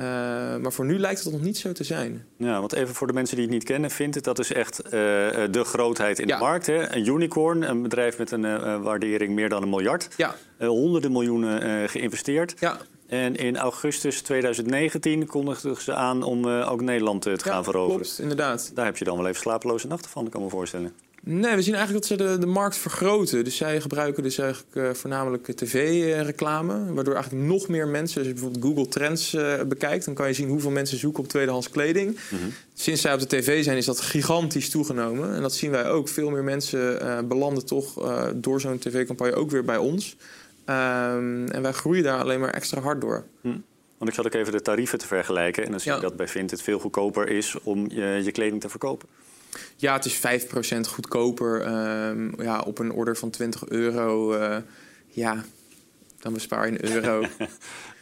Uh, 0.00 0.04
maar 0.56 0.72
voor 0.72 0.84
nu 0.84 0.98
lijkt 0.98 1.24
het 1.24 1.32
nog 1.32 1.42
niet 1.42 1.58
zo 1.58 1.72
te 1.72 1.84
zijn. 1.84 2.24
Ja, 2.36 2.60
want 2.60 2.72
even 2.72 2.94
voor 2.94 3.06
de 3.06 3.12
mensen 3.12 3.36
die 3.36 3.44
het 3.44 3.54
niet 3.54 3.64
kennen, 3.64 3.90
vindt 3.90 4.14
het 4.14 4.24
dat 4.24 4.38
is 4.38 4.52
echt 4.52 4.84
uh, 4.84 4.90
de 4.90 5.62
grootheid 5.64 6.18
in 6.18 6.26
ja. 6.26 6.36
de 6.36 6.44
markt. 6.44 6.66
Hè? 6.66 6.94
Een 6.94 7.06
unicorn, 7.06 7.62
een 7.62 7.82
bedrijf 7.82 8.18
met 8.18 8.30
een 8.30 8.44
uh, 8.44 8.82
waardering 8.82 9.34
meer 9.34 9.48
dan 9.48 9.62
een 9.62 9.68
miljard. 9.68 10.08
Ja. 10.16 10.34
honderden 10.58 11.12
miljoenen 11.12 11.88
geïnvesteerd. 11.88 12.54
Ja. 12.58 12.78
En 13.06 13.36
in 13.36 13.56
augustus 13.56 14.22
2019 14.22 15.26
kondigden 15.26 15.76
ze 15.76 15.94
aan 15.94 16.22
om 16.22 16.46
ook 16.46 16.80
Nederland 16.80 17.22
te 17.22 17.38
gaan 17.38 17.64
veroveren. 17.64 18.00
Klopt, 18.00 18.18
inderdaad. 18.18 18.70
Daar 18.74 18.84
heb 18.84 18.96
je 18.96 19.04
dan 19.04 19.16
wel 19.16 19.26
even 19.26 19.40
slapeloze 19.40 19.86
nachten 19.86 20.10
van, 20.10 20.28
kan 20.28 20.40
ik 20.40 20.46
me 20.46 20.52
voorstellen. 20.52 20.92
Nee, 21.30 21.54
we 21.54 21.62
zien 21.62 21.74
eigenlijk 21.74 22.08
dat 22.08 22.18
ze 22.18 22.26
de, 22.26 22.38
de 22.38 22.46
markt 22.46 22.76
vergroten. 22.76 23.44
Dus 23.44 23.56
zij 23.56 23.80
gebruiken 23.80 24.22
dus 24.22 24.38
eigenlijk 24.38 24.74
uh, 24.74 24.90
voornamelijk 24.90 25.46
tv-reclame. 25.46 26.92
Waardoor 26.92 27.14
eigenlijk 27.14 27.46
nog 27.46 27.68
meer 27.68 27.88
mensen, 27.88 28.18
als 28.18 28.26
je 28.26 28.32
bijvoorbeeld 28.32 28.64
Google 28.64 28.88
Trends 28.88 29.34
uh, 29.34 29.62
bekijkt, 29.62 30.04
dan 30.04 30.14
kan 30.14 30.28
je 30.28 30.34
zien 30.34 30.48
hoeveel 30.48 30.70
mensen 30.70 30.98
zoeken 30.98 31.22
op 31.22 31.28
tweedehands 31.28 31.70
kleding. 31.70 32.08
Mm 32.08 32.38
-hmm. 32.38 32.52
Sinds 32.74 33.00
zij 33.00 33.12
op 33.12 33.20
de 33.20 33.26
tv 33.26 33.64
zijn, 33.64 33.76
is 33.76 33.84
dat 33.84 34.00
gigantisch 34.00 34.70
toegenomen. 34.70 35.34
En 35.34 35.42
dat 35.42 35.54
zien 35.54 35.70
wij 35.70 35.88
ook. 35.88 36.08
Veel 36.08 36.30
meer 36.30 36.44
mensen 36.44 37.02
uh, 37.02 37.18
belanden 37.24 37.66
toch 37.66 37.94
door 38.34 38.60
zo'n 38.60 38.78
tv-campagne 38.78 39.34
ook 39.34 39.50
weer 39.50 39.64
bij 39.64 39.76
ons. 39.76 40.16
Um, 40.66 41.48
en 41.48 41.62
wij 41.62 41.72
groeien 41.72 42.02
daar 42.02 42.20
alleen 42.20 42.40
maar 42.40 42.54
extra 42.54 42.80
hard 42.80 43.00
door. 43.00 43.24
Mm. 43.40 43.64
Want 43.98 44.10
ik 44.10 44.16
zat 44.16 44.26
ook 44.26 44.34
even 44.34 44.52
de 44.52 44.62
tarieven 44.62 44.98
te 44.98 45.06
vergelijken. 45.06 45.64
En 45.64 45.70
dan 45.70 45.80
zie 45.80 45.90
je 45.90 45.96
ja. 45.96 46.02
dat 46.02 46.16
bij 46.16 46.28
Vinted 46.28 46.62
veel 46.62 46.78
goedkoper 46.78 47.28
is 47.28 47.56
om 47.62 47.90
je, 47.90 48.20
je 48.24 48.32
kleding 48.32 48.60
te 48.60 48.68
verkopen. 48.68 49.08
Ja, 49.76 49.92
het 49.92 50.04
is 50.04 50.20
5% 50.76 50.80
goedkoper. 50.80 51.66
Um, 52.08 52.42
ja, 52.42 52.60
op 52.60 52.78
een 52.78 52.92
order 52.92 53.16
van 53.16 53.30
20 53.30 53.68
euro. 53.68 54.34
Uh, 54.34 54.56
ja, 55.06 55.44
dan 56.18 56.32
bespaar 56.32 56.66
je 56.66 56.72
een 56.72 56.92
euro. 56.92 57.20
ja, 57.38 57.48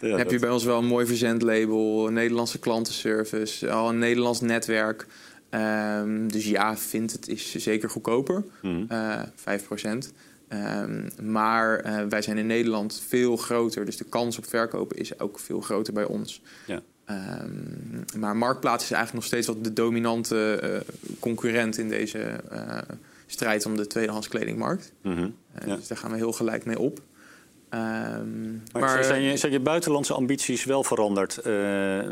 dan 0.00 0.18
heb 0.18 0.30
je 0.30 0.38
bij 0.38 0.50
ons 0.50 0.64
wel 0.64 0.78
een 0.78 0.86
mooi 0.86 1.06
verzendlabel, 1.06 2.06
een 2.06 2.12
Nederlandse 2.12 2.58
klantenservice, 2.58 3.70
al 3.70 3.88
een 3.88 3.98
Nederlands 3.98 4.40
netwerk. 4.40 5.06
Um, 5.50 6.32
dus 6.32 6.46
ja, 6.46 6.76
vindt 6.76 7.12
het 7.12 7.28
is 7.28 7.54
zeker 7.54 7.90
goedkoper. 7.90 8.44
Mm. 8.62 8.86
Uh, 8.92 9.22
5%. 9.22 10.12
Ehm, 10.48 11.08
maar 11.30 11.78
eh, 11.78 12.04
wij 12.08 12.22
zijn 12.22 12.38
in 12.38 12.46
Nederland 12.46 13.02
veel 13.06 13.36
groter, 13.36 13.84
dus 13.84 13.96
de 13.96 14.04
kans 14.04 14.38
op 14.38 14.46
verkopen 14.46 14.96
is 14.96 15.18
ook 15.18 15.38
veel 15.38 15.60
groter 15.60 15.92
bij 15.92 16.04
ons. 16.04 16.42
Ja. 16.66 16.82
Ehm, 17.06 18.20
maar 18.20 18.36
Marktplaats 18.36 18.84
is 18.84 18.90
eigenlijk 18.90 19.14
nog 19.14 19.24
steeds 19.24 19.46
wat 19.46 19.64
de 19.64 19.72
dominante 19.72 20.58
eh, 20.62 20.94
concurrent 21.20 21.78
in 21.78 21.88
deze 21.88 22.18
eh, 22.18 22.78
strijd 23.26 23.66
om 23.66 23.76
de 23.76 23.86
tweedehands 23.86 24.28
kledingmarkt. 24.28 24.92
Mhm. 25.02 25.28
Eh, 25.52 25.66
Ja. 25.66 25.76
Dus 25.76 25.86
daar 25.88 25.98
gaan 25.98 26.10
we 26.10 26.16
heel 26.16 26.32
gelijk 26.32 26.64
mee 26.64 26.78
op. 26.78 27.00
Ehm, 27.68 28.52
Maar, 28.72 28.80
maar 28.80 29.04
zijn, 29.04 29.22
je, 29.22 29.36
zijn 29.36 29.52
je 29.52 29.60
buitenlandse 29.60 30.14
ambities 30.14 30.64
wel 30.64 30.84
veranderd 30.84 31.38
eh, 31.38 31.52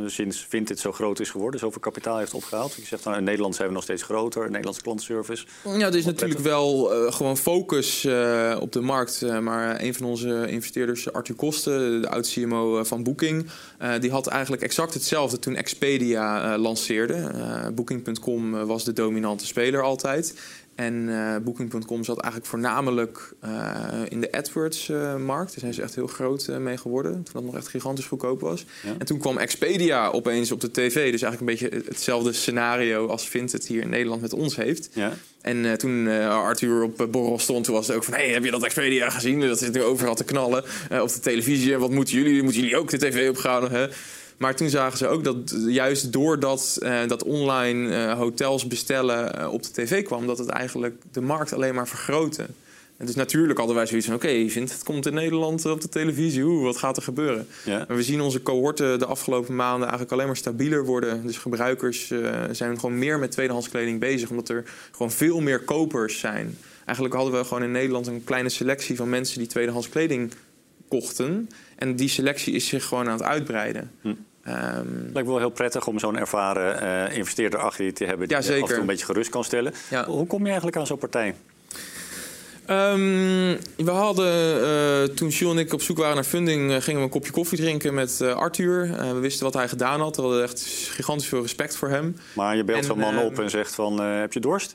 sinds 0.07 0.47
Vinted 0.49 0.79
zo 0.79 0.93
groot 0.93 1.21
is 1.21 1.31
geworden, 1.31 1.61
zoveel 1.61 1.81
kapitaal 1.81 2.19
heeft 2.19 2.35
opgehaald? 2.35 2.75
Je 2.75 2.85
zegt 2.85 3.05
nou, 3.05 3.17
in 3.17 3.25
Nederland 3.25 3.55
zijn 3.55 3.69
we 3.69 3.75
nog 3.75 3.83
steeds 3.83 4.03
groter, 4.03 4.47
Nederlandse 4.47 4.83
klantenservice. 4.83 5.47
Ja, 5.65 5.87
er 5.87 5.97
is 5.97 6.05
natuurlijk 6.05 6.41
wel 6.41 6.93
eh, 6.95 7.13
gewoon 7.13 7.37
focus 7.37 8.05
eh, 8.05 8.57
op 8.61 8.73
de 8.73 8.81
markt. 8.81 9.23
Eh, 9.23 9.39
maar 9.39 9.81
een 9.83 9.95
van 9.95 10.07
onze 10.07 10.47
investeerders, 10.49 11.13
Arthur 11.13 11.35
Kosten, 11.35 12.01
de 12.03 12.09
oud-CMO 12.09 12.85
van 12.85 13.03
Booking... 13.03 13.47
eh, 13.79 13.91
die 14.01 14.11
had 14.11 14.27
eigenlijk 14.27 14.63
exact 14.63 14.95
hetzelfde 14.95 15.39
toen 15.39 15.57
Expedia 15.57 16.53
eh, 16.53 16.61
lanceerde. 16.61 17.15
Eh, 17.15 17.67
Booking.com 17.75 18.67
was 18.67 18.85
de 18.85 18.93
dominante 18.93 19.47
speler 19.47 19.83
altijd. 19.83 20.35
En 20.75 21.09
eh, 21.09 21.37
Booking.com 21.43 22.05
zat 22.05 22.19
eigenlijk 22.19 22.51
voornamelijk 22.51 23.35
eh, 23.41 24.01
in 24.09 24.21
de 24.21 24.33
AdWords-markt. 24.33 25.51
Daar 25.51 25.61
zijn 25.61 25.75
ze 25.75 25.83
echt 25.83 25.95
heel 25.95 26.07
groot 26.07 26.49
eh, 26.49 26.57
mee 26.57 26.77
geworden. 26.77 27.13
Toen 27.13 27.33
dat 27.33 27.43
nog 27.43 27.57
echt 27.57 27.69
gigantisch 27.69 28.07
goedkoop 28.07 28.41
was. 28.41 28.65
Ja. 28.83 28.95
En 28.99 29.07
toen 29.07 29.19
kwam 29.19 29.39
Expedia 29.39 30.09
opeens 30.09 30.53
op 30.53 30.61
de 30.61 30.71
tv. 30.71 31.11
Dus 31.11 31.23
eigenlijk 31.23 31.41
een 31.41 31.69
beetje 31.69 31.91
hetzelfde 31.91 32.33
scenario 32.33 33.07
als 33.07 33.29
Vinted 33.29 33.67
hier 33.67 33.83
in 33.83 33.89
Nederland 33.89 34.21
met 34.21 34.33
ons 34.33 34.57
heeft. 34.57 34.89
Ja. 34.93 35.13
En 35.45 35.65
eh, 35.65 35.73
toen 35.73 36.09
eh, 36.09 36.29
Arthur 36.29 36.83
op 36.83 37.01
eh, 37.01 37.07
borrel 37.07 37.39
stond, 37.39 37.65
toen 37.65 37.75
was 37.75 37.87
het 37.87 37.97
ook 37.97 38.05
van... 38.05 38.15
hey, 38.15 38.29
heb 38.29 38.45
je 38.45 38.51
dat 38.51 38.63
Expedia 38.63 39.11
gezien? 39.11 39.41
Dat 39.41 39.59
zit 39.59 39.73
nu 39.73 39.83
overal 39.83 40.15
te 40.15 40.25
knallen 40.25 40.65
eh, 40.91 41.01
op 41.01 41.13
de 41.13 41.21
televisie. 41.21 41.73
En 41.73 41.81
wat 41.81 41.91
moeten 41.91 42.15
jullie? 42.15 42.43
Moeten 42.43 42.61
jullie 42.61 42.77
ook 42.77 42.91
de 42.91 42.99
tv 42.99 43.29
opgaan? 43.29 43.71
Hè? 43.71 43.87
Maar 44.37 44.57
toen 44.57 44.69
zagen 44.69 44.99
ze 44.99 45.07
ook 45.07 45.25
dat 45.25 45.57
juist 45.67 46.13
doordat 46.13 46.79
eh, 46.83 46.99
dat 47.07 47.23
online 47.23 47.95
eh, 47.95 48.19
hotels 48.19 48.67
bestellen 48.67 49.39
eh, 49.39 49.53
op 49.53 49.63
de 49.63 49.73
tv 49.73 50.05
kwam... 50.05 50.27
dat 50.27 50.39
het 50.39 50.49
eigenlijk 50.49 51.03
de 51.13 51.21
markt 51.21 51.53
alleen 51.53 51.75
maar 51.75 51.89
vergrootte. 51.89 52.47
En 52.97 53.07
dus 53.07 53.15
natuurlijk 53.15 53.59
hadden 53.59 53.77
wij 53.77 53.87
zoiets 53.87 54.07
van... 54.07 54.15
oké, 54.15 54.29
je 54.29 54.51
vindt 54.51 54.73
het 54.73 54.83
komt 54.83 55.07
in 55.07 55.15
Nederland 55.15 55.67
op 55.67 55.81
de 55.81 55.89
televisie. 55.89 56.43
Oeh, 56.43 56.65
wat 56.65 56.77
gaat 56.77 56.97
er 56.97 57.03
gebeuren? 57.03 57.47
Ja. 57.65 57.85
Maar 57.89 57.97
we 57.97 58.03
zien 58.03 58.21
onze 58.21 58.43
cohorten 58.43 58.99
de 58.99 59.07
afgelopen 59.07 59.57
maanden 59.57 59.83
eigenlijk 59.83 60.13
alleen 60.13 60.27
maar 60.27 60.37
stabieler 60.37 60.85
worden. 60.85 61.27
Dus 61.27 61.39
gebruikers 61.39 62.13
zijn 62.51 62.81
gewoon 62.81 62.99
meer 62.99 63.19
met 63.19 63.31
tweedehands 63.31 63.69
kleding 63.69 64.01
bezig, 64.01 64.31
omdat 64.31 64.49
er 64.49 64.65
gewoon 64.91 65.13
veel 65.13 65.41
meer 65.41 65.61
kopers 65.61 66.19
zijn. 66.19 66.59
Eigenlijk 66.85 67.15
hadden 67.15 67.35
we 67.35 67.45
gewoon 67.45 67.63
in 67.63 67.71
Nederland 67.71 68.07
een 68.07 68.25
kleine 68.25 68.49
selectie 68.49 68.97
van 68.97 69.09
mensen 69.09 69.39
die 69.39 69.49
tweedehands 69.49 69.89
kleding 69.89 70.33
En 71.77 71.97
die 71.97 72.09
selectie 72.09 72.55
is 72.55 72.69
zich 72.69 72.85
gewoon 72.85 73.07
aan 73.07 73.13
het 73.13 73.23
uitbreiden. 73.23 73.91
Hm. 74.01 74.13
Ehm, 74.45 74.87
Lijkt 75.03 75.15
me 75.15 75.25
wel 75.25 75.39
heel 75.39 75.51
prettig 75.51 75.87
om 75.87 75.99
zo'n 75.99 76.19
ervaren 76.19 76.81
eh, 76.81 77.17
investeerder 77.17 77.61
achter 77.61 77.85
je 77.85 77.93
te 77.93 78.05
hebben 78.05 78.29
die 78.29 78.37
Ja, 78.37 78.43
je 78.43 78.53
af 78.53 78.61
en 78.61 78.67
toe 78.67 78.77
een 78.77 78.87
beetje 78.87 79.05
gerust 79.05 79.31
kan 79.31 79.45
stellen. 79.45 79.75
Ja. 79.91 80.05
Hoe 80.05 80.27
kom 80.27 80.41
je 80.41 80.47
eigenlijk 80.47 80.77
aan 80.77 80.87
zo'n 80.87 80.99
partij? 80.99 81.35
Ehm, 82.67 83.57
we 83.77 83.91
hadden, 83.91 84.65
eh, 84.65 85.15
toen 85.15 85.29
Jules 85.29 85.55
en 85.55 85.59
ik 85.59 85.73
op 85.73 85.83
zoek 85.83 85.99
waren 85.99 86.15
naar 86.15 86.25
funding, 86.25 86.73
eh, 86.73 86.81
gingen 86.81 87.01
we 87.01 87.07
een 87.07 87.13
kopje 87.13 87.33
koffie 87.33 87.59
drinken 87.59 87.95
met 87.95 88.21
Arthur. 88.21 88.97
We 89.15 89.21
wisten 89.21 89.45
wat 89.45 89.55
hij 89.55 89.69
gedaan 89.69 90.01
had. 90.01 90.17
We 90.17 90.23
hadden 90.23 90.43
echt 90.43 90.61
gigantisch 90.91 91.29
veel 91.29 91.43
respect 91.43 91.77
voor 91.77 91.89
hem. 91.89 92.17
Maar 92.33 92.57
je 92.57 92.65
belt 92.65 92.85
zo'n 92.85 92.99
man 92.99 93.15
ehm, 93.15 93.25
op 93.25 93.39
en 93.39 93.51
zegt 93.51 93.75
van, 93.75 94.01
heb 94.01 94.33
je 94.33 94.41
dorst? 94.41 94.75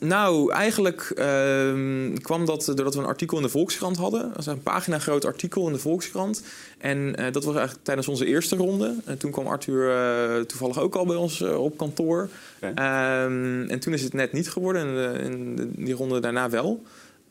Nou, 0.00 0.52
eigenlijk 0.52 1.12
ehm, 1.14 2.14
kwam 2.14 2.46
dat 2.46 2.64
doordat 2.64 2.94
we 2.94 3.00
een 3.00 3.06
artikel 3.06 3.36
in 3.36 3.42
de 3.42 3.48
Volkskrant 3.48 3.96
hadden. 3.96 4.22
Dat 4.22 4.36
was 4.36 4.46
een 4.46 4.62
pagina 4.62 4.98
groot 4.98 5.24
artikel 5.24 5.66
in 5.66 5.72
de 5.72 5.78
Volkskrant. 5.78 6.42
En 6.78 7.16
eh, 7.16 7.32
dat 7.32 7.44
was 7.44 7.54
eigenlijk 7.54 7.84
tijdens 7.84 8.08
onze 8.08 8.26
eerste 8.26 8.56
ronde. 8.56 8.94
En 9.04 9.18
toen 9.18 9.30
kwam 9.30 9.46
Arthur 9.46 9.90
eh, 9.90 10.40
toevallig 10.40 10.78
ook 10.78 10.94
al 10.94 11.06
bij 11.06 11.16
ons 11.16 11.40
eh, 11.40 11.62
op 11.62 11.76
kantoor. 11.76 12.28
Ehm, 12.60 13.62
en 13.68 13.78
toen 13.78 13.92
is 13.92 14.02
het 14.02 14.12
net 14.12 14.32
niet 14.32 14.50
geworden. 14.50 15.18
En 15.20 15.56
die 15.76 15.94
ronde 15.94 16.20
daarna 16.20 16.50
wel. 16.50 16.82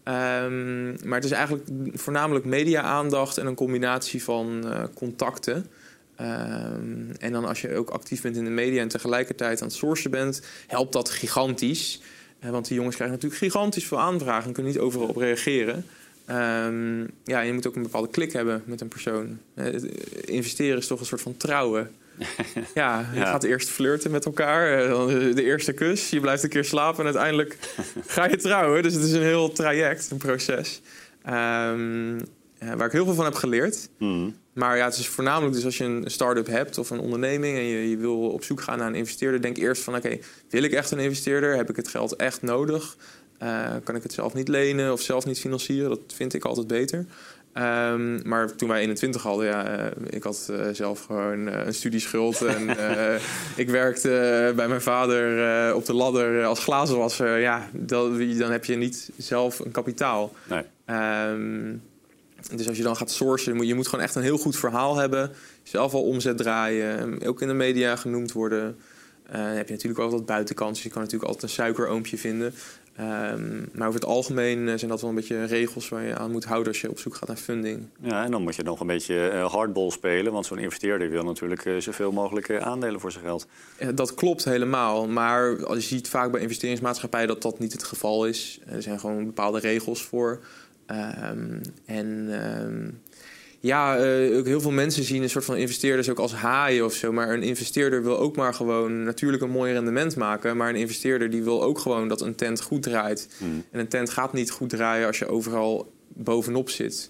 Ehm, 0.03 1.07
maar 1.07 1.15
het 1.15 1.25
is 1.25 1.31
eigenlijk 1.31 1.69
voornamelijk 1.93 2.45
media-aandacht 2.45 3.37
en 3.37 3.45
een 3.45 3.55
combinatie 3.55 4.23
van 4.23 4.65
contacten. 4.93 5.65
En 7.17 7.31
dan 7.31 7.45
als 7.45 7.61
je 7.61 7.75
ook 7.75 7.89
actief 7.89 8.21
bent 8.21 8.35
in 8.37 8.43
de 8.43 8.49
media 8.49 8.81
en 8.81 8.87
tegelijkertijd 8.87 9.61
aan 9.61 9.67
het 9.67 9.75
sourcen 9.75 10.11
bent, 10.11 10.41
helpt 10.67 10.93
dat 10.93 11.09
gigantisch. 11.09 12.01
Eh, 12.43 12.49
want 12.49 12.67
die 12.67 12.75
jongens 12.77 12.95
krijgen 12.95 13.15
natuurlijk 13.15 13.43
gigantisch 13.43 13.85
veel 13.85 13.99
aanvragen 13.99 14.47
en 14.47 14.53
kunnen 14.53 14.71
niet 14.71 14.81
overal 14.81 15.07
op 15.07 15.15
reageren. 15.17 15.85
Ehm, 16.25 16.99
ja, 17.23 17.39
je 17.41 17.53
moet 17.53 17.67
ook 17.67 17.75
een 17.75 17.81
bepaalde 17.81 18.09
klik 18.09 18.33
hebben 18.33 18.63
met 18.65 18.81
een 18.81 18.87
persoon. 18.87 19.39
Eh, 19.53 19.65
het- 19.65 19.83
investeren 20.25 20.77
is 20.77 20.87
toch 20.87 20.99
een 20.99 21.05
soort 21.05 21.21
van 21.21 21.37
trouwen. 21.37 21.91
ja, 22.73 23.09
je 23.13 23.19
Ja. 23.19 23.25
gaat 23.25 23.43
eerst 23.43 23.69
flirten 23.69 24.11
met 24.11 24.25
elkaar, 24.25 24.79
eh, 24.83 24.89
dan 24.89 25.07
de 25.33 25.43
eerste 25.43 25.73
kus, 25.73 26.09
je 26.09 26.19
blijft 26.19 26.43
een 26.43 26.49
keer 26.49 26.65
slapen 26.65 26.99
en 26.99 27.05
uiteindelijk 27.05 27.57
ga 28.07 28.25
je 28.29 28.35
trouwen. 28.37 28.83
Dus 28.83 28.93
het 28.93 29.03
is 29.03 29.11
een 29.11 29.21
heel 29.21 29.51
traject, 29.51 30.11
een 30.11 30.17
proces. 30.17 30.81
Ehm, 31.23 32.19
waar 32.77 32.85
ik 32.85 32.91
heel 32.91 33.05
veel 33.05 33.13
van 33.13 33.25
heb 33.25 33.33
geleerd. 33.33 33.89
Mhm. 33.99 34.29
Maar 34.53 34.77
ja, 34.77 34.85
het 34.85 34.97
is 34.97 35.07
voornamelijk 35.07 35.55
dus 35.55 35.65
als 35.65 35.77
je 35.77 35.83
een 35.83 36.03
start-up 36.05 36.47
hebt 36.47 36.77
of 36.77 36.89
een 36.89 36.99
onderneming 36.99 37.57
en 37.57 37.63
je, 37.63 37.89
je 37.89 37.97
wil 37.97 38.19
op 38.19 38.43
zoek 38.43 38.61
gaan 38.61 38.77
naar 38.77 38.87
een 38.87 38.95
investeerder, 38.95 39.41
denk 39.41 39.57
eerst 39.57 39.81
van 39.81 39.95
oké, 39.95 40.17
wil 40.49 40.63
ik 40.63 40.71
echt 40.71 40.91
een 40.91 40.99
investeerder? 40.99 41.55
Heb 41.55 41.69
ik 41.69 41.75
het 41.75 41.87
geld 41.87 42.15
echt 42.15 42.41
nodig? 42.41 42.97
Eh, 43.37 43.75
kan 43.83 43.95
ik 43.95 44.03
het 44.03 44.13
zelf 44.13 44.33
niet 44.33 44.47
lenen 44.47 44.91
of 44.91 45.01
zelf 45.01 45.25
niet 45.25 45.39
financieren? 45.39 45.89
Dat 45.89 45.99
vind 46.15 46.33
ik 46.33 46.45
altijd 46.45 46.67
beter. 46.67 47.05
Ehm, 47.53 48.27
maar 48.27 48.55
toen 48.55 48.69
wij 48.69 48.79
21 48.79 49.21
hadden, 49.21 49.45
ja, 49.45 49.65
eh, 49.65 49.91
ik 50.09 50.23
had 50.23 50.49
eh, 50.51 50.65
zelf 50.71 51.05
gewoon 51.05 51.47
een 51.47 51.73
studieschuld. 51.73 52.41
En 52.41 52.69
ik 53.63 53.69
werkte 53.69 54.53
bij 54.55 54.67
mijn 54.67 54.81
vader 54.81 55.75
op 55.75 55.85
de 55.85 55.93
ladder 55.93 56.45
als 56.45 56.59
glazenwasser. 56.59 57.39
Ja, 57.39 57.69
dat, 57.71 58.17
dan 58.37 58.51
heb 58.51 58.65
je 58.65 58.75
niet 58.75 59.09
zelf 59.17 59.59
een 59.59 59.71
kapitaal. 59.71 60.33
Nee. 60.47 60.63
Ehm, 60.85 61.75
dus 62.55 62.67
als 62.67 62.77
je 62.77 62.83
dan 62.83 62.95
gaat 62.95 63.11
sourcen, 63.11 63.55
moet 63.55 63.67
je 63.67 63.75
moet 63.75 63.87
gewoon 63.87 64.05
echt 64.05 64.15
een 64.15 64.21
heel 64.21 64.37
goed 64.37 64.57
verhaal 64.57 64.97
hebben. 64.97 65.31
Zelf 65.63 65.93
al 65.93 66.03
omzet 66.03 66.37
draaien, 66.37 67.23
ook 67.25 67.41
in 67.41 67.47
de 67.47 67.53
media 67.53 67.95
genoemd 67.95 68.31
worden. 68.31 68.77
Eh, 69.23 69.33
dan 69.33 69.41
heb 69.41 69.67
je 69.67 69.73
natuurlijk 69.73 70.01
ook 70.01 70.11
wat 70.11 70.25
buitenkansen. 70.25 70.83
Je 70.83 70.89
kan 70.89 71.01
natuurlijk 71.01 71.31
altijd 71.31 71.49
een 71.49 71.57
suikeroompje 71.57 72.17
vinden. 72.17 72.53
Ehm, 72.95 73.61
maar 73.73 73.87
over 73.87 73.99
het 73.99 74.09
algemeen 74.09 74.69
eh, 74.69 74.77
zijn 74.77 74.91
dat 74.91 75.01
wel 75.01 75.09
een 75.09 75.15
beetje 75.15 75.45
regels 75.45 75.89
waar 75.89 76.03
je 76.03 76.17
aan 76.17 76.31
moet 76.31 76.45
houden 76.45 76.67
als 76.67 76.81
je 76.81 76.89
op 76.89 76.99
zoek 76.99 77.15
gaat 77.15 77.27
naar 77.27 77.37
funding. 77.37 77.87
Ja, 78.01 78.23
en 78.23 78.31
dan 78.31 78.41
moet 78.41 78.55
je 78.55 78.63
nog 78.63 78.79
een 78.79 78.87
beetje 78.87 79.27
eh, 79.27 79.51
hardball 79.51 79.89
spelen. 79.89 80.33
Want 80.33 80.45
zo'n 80.45 80.57
investeerder 80.57 81.09
wil 81.09 81.23
natuurlijk 81.23 81.69
zoveel 81.77 82.11
mogelijk 82.11 82.59
aandelen 82.59 82.99
voor 82.99 83.11
zijn 83.11 83.23
geld. 83.23 83.47
Dat 83.95 84.13
klopt 84.13 84.43
helemaal, 84.43 85.07
maar 85.07 85.65
als 85.65 85.77
je 85.77 85.95
ziet 85.95 86.09
vaak 86.09 86.31
bij 86.31 86.41
investeringsmaatschappijen 86.41 87.27
dat 87.27 87.41
dat 87.41 87.59
niet 87.59 87.71
het 87.71 87.83
geval 87.83 88.27
is. 88.27 88.59
Er 88.65 88.81
zijn 88.81 88.99
gewoon 88.99 89.25
bepaalde 89.25 89.59
regels 89.59 90.03
voor. 90.03 90.39
Ehm, 90.85 91.59
en 91.85 92.27
ehm, 92.29 92.89
ja, 93.59 93.97
eh, 93.97 94.37
ook 94.37 94.45
heel 94.45 94.61
veel 94.61 94.71
mensen 94.71 95.03
zien 95.03 95.23
een 95.23 95.29
soort 95.29 95.45
van 95.45 95.57
investeerders 95.57 96.09
ook 96.09 96.19
als 96.19 96.33
haaien 96.33 96.85
of 96.85 96.93
zo. 96.93 97.11
Maar 97.11 97.33
een 97.33 97.43
investeerder 97.43 98.03
wil 98.03 98.19
ook 98.19 98.35
maar 98.35 98.53
gewoon 98.53 99.03
natuurlijk 99.03 99.43
een 99.43 99.49
mooi 99.49 99.73
rendement 99.73 100.15
maken. 100.15 100.57
Maar 100.57 100.69
een 100.69 100.75
investeerder 100.75 101.29
die 101.29 101.43
wil 101.43 101.63
ook 101.63 101.79
gewoon 101.79 102.07
dat 102.07 102.21
een 102.21 102.35
tent 102.35 102.61
goed 102.61 102.83
draait. 102.83 103.29
Hmm. 103.37 103.63
En 103.71 103.79
een 103.79 103.87
tent 103.87 104.09
gaat 104.09 104.33
niet 104.33 104.51
goed 104.51 104.69
draaien 104.69 105.07
als 105.07 105.19
je 105.19 105.27
overal 105.27 105.93
bovenop 106.07 106.69
zit. 106.69 107.09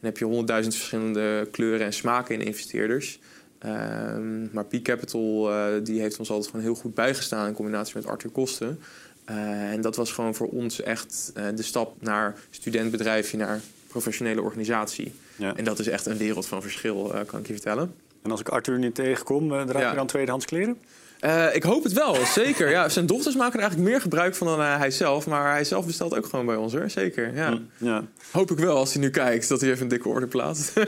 Dan 0.00 0.10
heb 0.10 0.18
je 0.18 0.24
honderdduizend 0.24 0.74
verschillende 0.74 1.48
kleuren 1.50 1.86
en 1.86 1.92
smaken 1.92 2.34
in 2.34 2.46
investeerders. 2.46 3.20
Ehm, 3.58 4.52
maar 4.52 4.64
Peak 4.64 4.82
Capital 4.82 5.50
eh, 5.50 5.66
die 5.82 6.00
heeft 6.00 6.18
ons 6.18 6.30
altijd 6.30 6.50
gewoon 6.50 6.64
heel 6.64 6.74
goed 6.74 6.94
bijgestaan 6.94 7.46
in 7.46 7.54
combinatie 7.54 7.96
met 7.96 8.06
Arthur 8.06 8.30
Kosten. 8.30 8.78
Eh, 9.24 9.70
en 9.72 9.80
dat 9.80 9.96
was 9.96 10.12
gewoon 10.12 10.34
voor 10.34 10.48
ons 10.48 10.80
echt 10.82 11.30
eh, 11.34 11.44
de 11.54 11.62
stap 11.62 11.94
naar 12.02 12.34
studentbedrijfje, 12.50 13.36
naar 13.36 13.60
professionele 13.86 14.42
organisatie. 14.42 15.12
Ja. 15.36 15.56
En 15.56 15.64
dat 15.64 15.78
is 15.78 15.88
echt 15.88 16.06
een 16.06 16.16
wereld 16.16 16.46
van 16.46 16.62
verschil, 16.62 17.14
eh, 17.14 17.20
kan 17.26 17.40
ik 17.40 17.46
je 17.46 17.52
vertellen. 17.52 17.94
En 18.22 18.30
als 18.30 18.40
ik 18.40 18.48
Arthur 18.48 18.78
niet 18.78 18.94
tegenkom, 18.94 19.48
draag 19.48 19.82
Ja. 19.82 19.90
je 19.90 19.96
dan 19.96 20.06
tweedehands 20.06 20.44
kleren? 20.44 20.78
Eh, 21.22 21.54
ik 21.54 21.62
hoop 21.62 21.82
het 21.82 21.92
wel, 21.92 22.14
zeker. 22.26 22.70
Ja, 22.70 22.88
zijn 22.88 23.06
dochters 23.06 23.34
maken 23.36 23.54
er 23.54 23.60
eigenlijk 23.60 23.90
meer 23.90 24.00
gebruik 24.00 24.34
van 24.34 24.46
dan 24.46 24.60
eh, 24.60 24.78
hij 24.78 24.90
zelf. 24.90 25.26
Maar 25.26 25.50
hij 25.50 25.64
zelf 25.64 25.86
bestelt 25.86 26.16
ook 26.16 26.26
gewoon 26.26 26.46
bij 26.46 26.56
ons, 26.56 26.72
hoor. 26.72 26.90
Zeker, 26.90 27.34
ja. 27.34 27.48
Hm, 27.48 27.86
ja. 27.86 28.04
Hoop 28.32 28.50
ik 28.50 28.58
wel, 28.58 28.76
als 28.76 28.92
hij 28.92 29.02
nu 29.02 29.10
kijkt, 29.10 29.48
dat 29.48 29.60
hij 29.60 29.70
even 29.70 29.82
een 29.82 29.88
dikke 29.88 30.08
order 30.08 30.28
plaatst. 30.28 30.72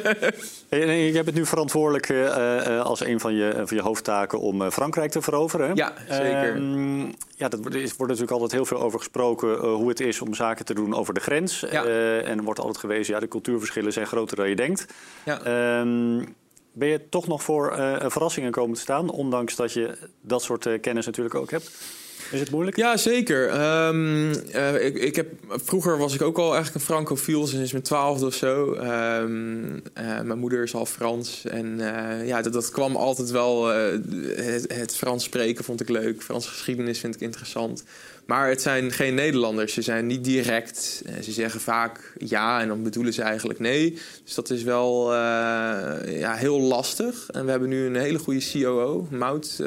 En, 0.69 0.83
en 0.83 0.97
je 0.97 1.23
bent 1.23 1.37
nu 1.37 1.47
verantwoordelijk 1.47 2.09
eh, 2.09 2.67
eh, 2.79 2.85
als 2.85 3.05
een 3.05 3.21
van 3.21 3.35
je, 3.35 3.63
van 3.65 3.77
je 3.77 3.83
hoofdtaken 3.83 4.41
om 4.41 4.63
eh, 4.63 4.71
Frankrijk 4.71 5.11
te 5.11 5.23
veroveren. 5.23 5.67
hè? 5.67 5.73
Ja, 5.75 5.93
zeker. 6.09 6.55
Ehm, 6.55 7.01
ja, 7.37 7.49
dat 7.49 7.61
wordt, 7.61 7.99
natuurlijk 7.99 8.31
altijd 8.31 8.53
heel 8.53 8.65
veel 8.65 8.81
over 8.81 8.99
gesproken 8.99 9.55
eh, 9.55 9.61
hoe 9.75 9.89
het 9.89 10.01
is 10.01 10.21
om 10.21 10.35
zaken 10.35 10.65
te 10.65 10.75
doen 10.75 10.95
over 10.95 11.15
de 11.15 11.21
grens. 11.21 11.61
Ja. 11.71 11.85
Eh, 11.85 12.29
en 12.29 12.39
er 12.39 12.45
wordt 12.45 12.59
altijd 12.61 12.79
gewezen, 12.79 13.15
ja, 13.15 13.21
de 13.21 13.29
cultuurverschillen 13.29 13.93
zijn 13.93 14.07
groter 14.07 14.37
dan 14.37 14.49
je 14.49 14.57
denkt. 14.57 14.87
ja. 15.25 15.41
Ehm, 15.43 16.23
ben 16.75 16.89
je 16.89 17.09
toch 17.09 17.27
nog 17.27 17.43
voor 17.43 17.73
eh, 17.73 18.11
verrassingen 18.11 18.51
komen 18.51 18.75
te 18.75 18.81
staan, 18.81 19.11
ondanks 19.11 19.57
dat 19.57 19.73
je 19.73 19.99
dat 20.21 20.43
soort 20.43 20.67
eh, 20.67 20.81
kennis 20.81 21.07
natuurlijk 21.07 21.35
ook 21.35 21.51
hebt? 21.51 21.71
Is 22.31 22.41
het 22.41 22.51
moeilijk? 22.51 22.77
Ja, 22.77 22.97
zeker. 22.97 23.49
Ehm, 23.49 24.33
eh, 24.53 24.85
ik, 24.85 24.95
ik 24.95 25.17
heb, 25.17 25.33
vroeger 25.49 25.99
was 25.99 26.15
ik 26.15 26.23
ook 26.23 26.39
al 26.39 26.55
eigenlijk 26.55 26.75
een 26.75 26.95
francofiel, 26.95 27.47
sinds 27.47 27.73
mijn 27.73 27.85
twaalfde 27.85 28.27
of 28.27 28.35
zo. 28.35 28.73
Ehm, 28.73 29.79
eh, 29.95 30.21
mijn 30.21 30.39
moeder 30.39 30.63
is 30.63 30.75
al 30.75 30.87
Frans. 30.87 31.45
En 31.45 31.79
ja, 32.25 32.43
dat, 32.43 32.53
dat 32.53 32.71
kwam 32.71 32.97
altijd 32.97 33.31
wel... 33.31 33.67
het, 33.67 34.73
het 34.73 34.97
Frans 34.97 35.25
spreken 35.25 35.65
vond 35.65 35.81
ik 35.81 35.89
leuk. 35.89 36.23
Franse 36.23 36.49
geschiedenis 36.49 36.99
vind 36.99 37.15
ik 37.15 37.21
interessant. 37.21 37.85
Maar 38.27 38.49
het 38.49 38.63
zijn 38.63 38.93
geen 38.93 39.15
Nederlanders. 39.15 39.75
Ze 39.75 39.83
zijn 39.83 40.07
niet 40.07 40.25
direct. 40.25 41.03
Ze 41.23 41.33
zeggen 41.33 41.61
vaak 41.61 42.13
ja 42.19 42.61
en 42.61 42.69
dan 42.69 42.83
bedoelen 42.83 43.13
ze 43.13 43.23
eigenlijk 43.23 43.59
nee. 43.59 43.99
Dus 44.25 44.35
dat 44.35 44.51
is 44.51 44.63
wel 44.63 45.15
ja, 46.07 46.35
heel 46.35 46.61
lastig. 46.61 47.31
En 47.31 47.45
we 47.45 47.51
hebben 47.51 47.69
nu 47.69 47.87
een 47.87 47.97
hele 47.97 48.19
goede 48.19 48.51
COO, 48.53 49.09
Mout 49.11 49.63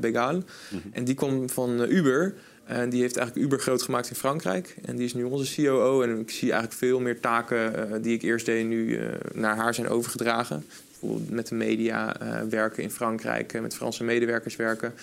Begal. 0.00 0.42
Mhm. 0.68 0.82
En 0.92 1.04
die 1.04 1.14
komt 1.14 1.52
van 1.52 1.80
Uber. 1.88 2.34
En 2.64 2.90
die 2.90 3.00
heeft 3.00 3.16
eigenlijk 3.16 3.46
Uber 3.46 3.60
groot 3.60 3.82
gemaakt 3.82 4.08
in 4.08 4.16
Frankrijk. 4.16 4.76
En 4.84 4.96
die 4.96 5.04
is 5.04 5.14
nu 5.14 5.24
onze 5.24 5.62
COO. 5.62 6.02
En 6.02 6.18
ik 6.18 6.30
zie 6.30 6.50
eigenlijk 6.50 6.80
veel 6.80 7.00
meer 7.00 7.20
taken 7.20 7.72
uh, 7.74 8.02
die 8.02 8.14
ik 8.14 8.22
eerst 8.22 8.46
deed 8.46 8.66
nu 8.66 8.86
uh, 8.86 9.06
naar 9.32 9.56
haar 9.56 9.74
zijn 9.74 9.88
overgedragen. 9.88 10.66
Bijvoorbeeld 11.02 11.30
met 11.30 11.48
de 11.48 11.54
media 11.54 12.22
uh, 12.22 12.40
werken 12.48 12.82
in 12.82 12.90
Frankrijk, 12.90 13.60
met 13.60 13.74
Franse 13.74 14.04
medewerkers 14.04 14.56
werken. 14.56 14.94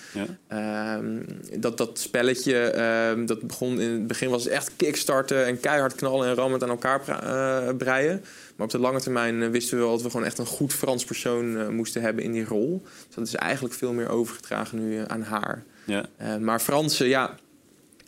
Ja. 0.48 0.96
Um, 0.96 1.26
dat, 1.58 1.78
dat 1.78 1.98
spelletje, 1.98 2.60
ehm, 2.60 3.26
dat 3.26 3.40
begon 3.42 3.80
in 3.80 3.90
het 3.90 4.06
begin 4.06 4.30
was 4.30 4.46
echt 4.46 4.72
kickstarten 4.76 5.46
en 5.46 5.60
keihard 5.60 5.94
knallen 5.94 6.28
en 6.28 6.34
rammen 6.34 6.62
aan 6.62 6.68
elkaar 6.68 7.00
breien. 7.76 8.24
Maar 8.56 8.66
op 8.66 8.72
de 8.72 8.78
lange 8.78 9.00
termijn 9.00 9.50
wisten 9.50 9.76
we 9.76 9.82
wel 9.82 9.92
dat 9.92 10.02
we 10.02 10.10
gewoon 10.10 10.26
echt 10.26 10.38
een 10.38 10.46
goed 10.46 10.72
Frans 10.72 11.04
persoon 11.04 11.74
moesten 11.74 12.02
hebben 12.02 12.24
in 12.24 12.32
die 12.32 12.44
rol. 12.44 12.82
Dus 13.06 13.14
dat 13.14 13.26
is 13.26 13.34
eigenlijk 13.34 13.74
veel 13.74 13.92
meer 13.92 14.08
overgedragen 14.08 14.88
nu 14.88 15.02
aan 15.06 15.22
haar. 15.22 15.64
Ja. 15.84 16.06
maar 16.40 16.60
Fransen, 16.60 17.08
ja, 17.08 17.36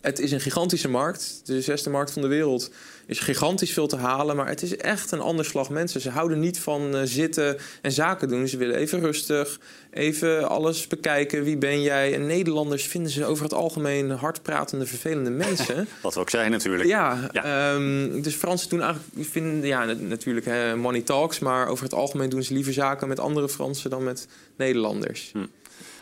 het 0.03 0.19
is 0.19 0.33
een 0.33 0.41
gigantische 0.41 0.89
markt. 0.89 1.41
De 1.45 1.61
zesde 1.61 1.91
markt 1.91 2.11
van 2.11 2.23
de 2.23 2.29
wereld 2.29 2.71
is 3.07 3.19
gigantisch 3.19 3.73
veel 3.73 3.87
te 3.87 3.97
halen. 3.97 4.37
Maar 4.37 4.49
het 4.49 4.63
is 4.63 4.77
echt 4.77 5.13
een 5.13 5.21
ander 5.21 5.45
slag 5.45 5.71
mensen. 5.71 6.01
Ze 6.01 6.11
houden 6.11 6.41
niet 6.41 6.59
van 6.59 6.95
uh, 6.95 7.01
zitten 7.05 7.57
en 7.83 7.93
zaken 7.93 8.29
doen. 8.29 8.49
Ze 8.49 8.57
willen 8.57 8.77
even 8.77 9.01
rustig, 9.01 9.61
even 9.91 10.49
alles 10.49 10.87
bekijken. 10.87 11.45
Wie 11.45 11.57
ben 11.57 11.83
jij? 11.83 12.15
En 12.15 12.27
Nederlanders 12.27 12.85
vinden 12.85 13.13
ze 13.13 13.25
over 13.25 13.45
het 13.45 13.55
algemeen 13.55 14.11
hardpratende, 14.11 14.87
vervelende 14.87 15.31
mensen. 15.31 15.89
Wat 16.03 16.15
we 16.15 16.21
ook 16.21 16.31
zijn 16.31 16.51
natuurlijk. 16.51 16.89
Ja, 16.89 17.29
ja. 17.33 17.75
Um, 17.75 18.23
dus 18.23 18.35
Fransen 18.35 18.69
doen 18.69 18.83
eigenlijk... 18.83 19.31
Vinden, 19.31 19.69
ja, 19.69 19.85
natuurlijk 19.85 20.47
hè, 20.47 20.77
money 20.77 21.01
talks. 21.01 21.39
Maar 21.39 21.69
over 21.69 21.85
het 21.85 21.95
algemeen 21.95 22.29
doen 22.29 22.43
ze 22.43 22.55
liever 22.55 22.73
zaken 22.73 23.09
met 23.09 23.21
andere 23.21 23.49
Fransen 23.49 23.91
dan 23.91 24.05
met 24.05 24.27
Nederlanders. 24.57 25.31
Hm. 25.33 25.39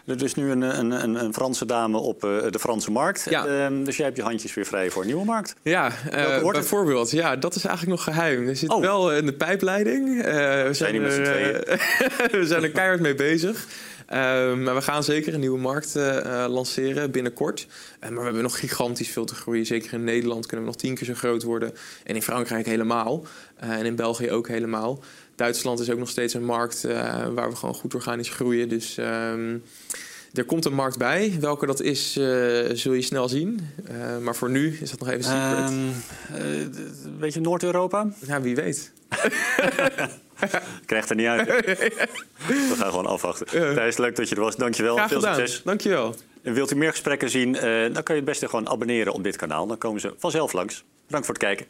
Er 0.07 0.23
is 0.23 0.35
nu 0.35 0.51
een, 0.51 0.63
een, 0.63 1.25
een, 1.25 1.35
Franse 1.35 1.67
dame 1.67 1.99
op 1.99 2.25
uh, 2.25 2.31
de 2.51 2.59
Franse 2.59 2.91
markt. 2.91 3.27
Ja. 3.31 3.71
Uh, 3.71 3.85
dus 3.85 3.97
jij 3.97 4.05
hebt 4.05 4.17
je 4.17 4.23
handjes 4.23 4.55
weer 4.55 4.67
vrij 4.67 4.91
voor 4.91 5.03
een 5.03 5.09
nieuwe 5.09 5.25
markt. 5.25 5.55
Ja, 5.63 5.93
uh, 6.13 6.51
bijvoorbeeld. 6.51 7.11
Ja, 7.11 7.37
dat 7.37 7.55
is 7.55 7.65
eigenlijk 7.65 7.97
nog 7.97 8.15
geheim. 8.15 8.49
Er 8.49 8.57
zit 8.57 8.71
oh. 8.71 8.81
wel 8.81 9.13
in 9.13 9.27
de 9.27 9.33
pijpleiding. 9.33 10.23
we 10.23 10.69
zijn, 10.71 11.09
tweeën. 11.09 11.61
we 12.41 12.47
zijn 12.47 12.63
er 12.63 12.71
keihard 12.71 13.01
mee 13.01 13.15
bezig. 13.15 13.67
Ehm, 14.07 14.63
maar 14.63 14.75
we 14.75 14.83
gaan 14.83 15.05
zeker 15.05 15.35
een 15.35 15.41
nieuwe 15.41 15.59
markt 15.59 15.95
lanceren 16.49 17.11
binnenkort. 17.11 17.67
maar 18.01 18.15
we 18.15 18.23
hebben 18.23 18.43
nog 18.43 18.59
gigantisch 18.59 19.09
veel 19.09 19.25
te 19.25 19.35
groeien. 19.35 19.67
Zeker 19.67 19.93
in 19.93 20.05
Nederland 20.05 20.47
kunnen 20.47 20.67
we 20.67 20.73
nog 20.73 20.81
tien 20.81 20.95
keer 20.95 21.07
zo 21.07 21.15
groot 21.15 21.43
worden. 21.43 21.73
En 22.05 22.15
in 22.15 22.23
Frankrijk 22.23 22.67
helemaal. 22.67 23.25
en 23.57 23.87
in 23.87 23.97
België 23.97 24.31
ook 24.31 24.49
helemaal. 24.49 25.01
Duitsland 25.41 25.81
is 25.81 25.91
ook 25.91 25.99
nog 25.99 26.09
steeds 26.09 26.35
een 26.35 26.45
markt 26.45 26.85
uh, 26.85 26.93
waar 27.35 27.51
we 27.51 27.57
gewoon 27.57 27.75
goed 27.75 27.95
organisch 27.95 28.29
groeien. 28.29 28.69
Dus 28.69 28.97
um, 28.97 29.63
er 30.33 30.45
komt 30.45 30.65
een 30.65 30.75
markt 30.75 30.99
bij. 30.99 31.37
Welke 31.41 31.67
dat 31.67 31.81
is, 31.81 32.17
uh, 32.17 32.25
zul 32.73 32.93
je 32.93 33.03
snel 33.03 33.29
zien. 33.29 33.69
Uh, 33.91 34.19
maar 34.19 34.37
voor 34.37 34.51
nu 34.51 34.79
is 34.81 34.91
dat 34.91 35.01
nog 35.01 35.09
even 35.09 35.25
secret. 35.25 35.71
Um, 35.71 35.89
uh, 35.89 37.19
weet 37.19 37.35
je 37.35 37.41
Noord-Europa? 37.41 38.07
Ja, 38.27 38.41
wie 38.41 38.55
weet. 38.55 38.93
Krijgt 40.87 41.11
er 41.11 41.17
niet 41.17 41.27
uit. 41.27 41.47
We 41.47 42.75
gaan 42.77 42.89
gewoon 42.89 43.07
afwachten. 43.07 43.47
Thijs, 43.47 43.97
leuk 43.97 44.17
dat 44.17 44.29
je 44.29 44.35
er 44.35 44.41
was. 44.41 44.57
Dankjewel. 44.57 44.97
Graag 44.97 45.09
Veel 45.09 45.21
succes. 45.21 45.63
Dankjewel. 45.65 46.15
En 46.43 46.55
wilt 46.55 46.71
u 46.71 46.77
meer 46.77 46.91
gesprekken 46.91 47.31
zien, 47.31 47.53
dan 47.93 48.03
kan 48.03 48.15
je 48.15 48.21
het 48.21 48.25
beste 48.25 48.49
gewoon 48.49 48.69
abonneren 48.69 49.13
op 49.13 49.23
dit 49.23 49.37
kanaal. 49.37 49.67
Dan 49.67 49.79
komen 49.79 50.01
ze 50.01 50.15
vanzelf 50.19 50.53
langs. 50.53 50.85
Bedankt 51.07 51.27
voor 51.27 51.35
het 51.35 51.45
kijken. 51.45 51.67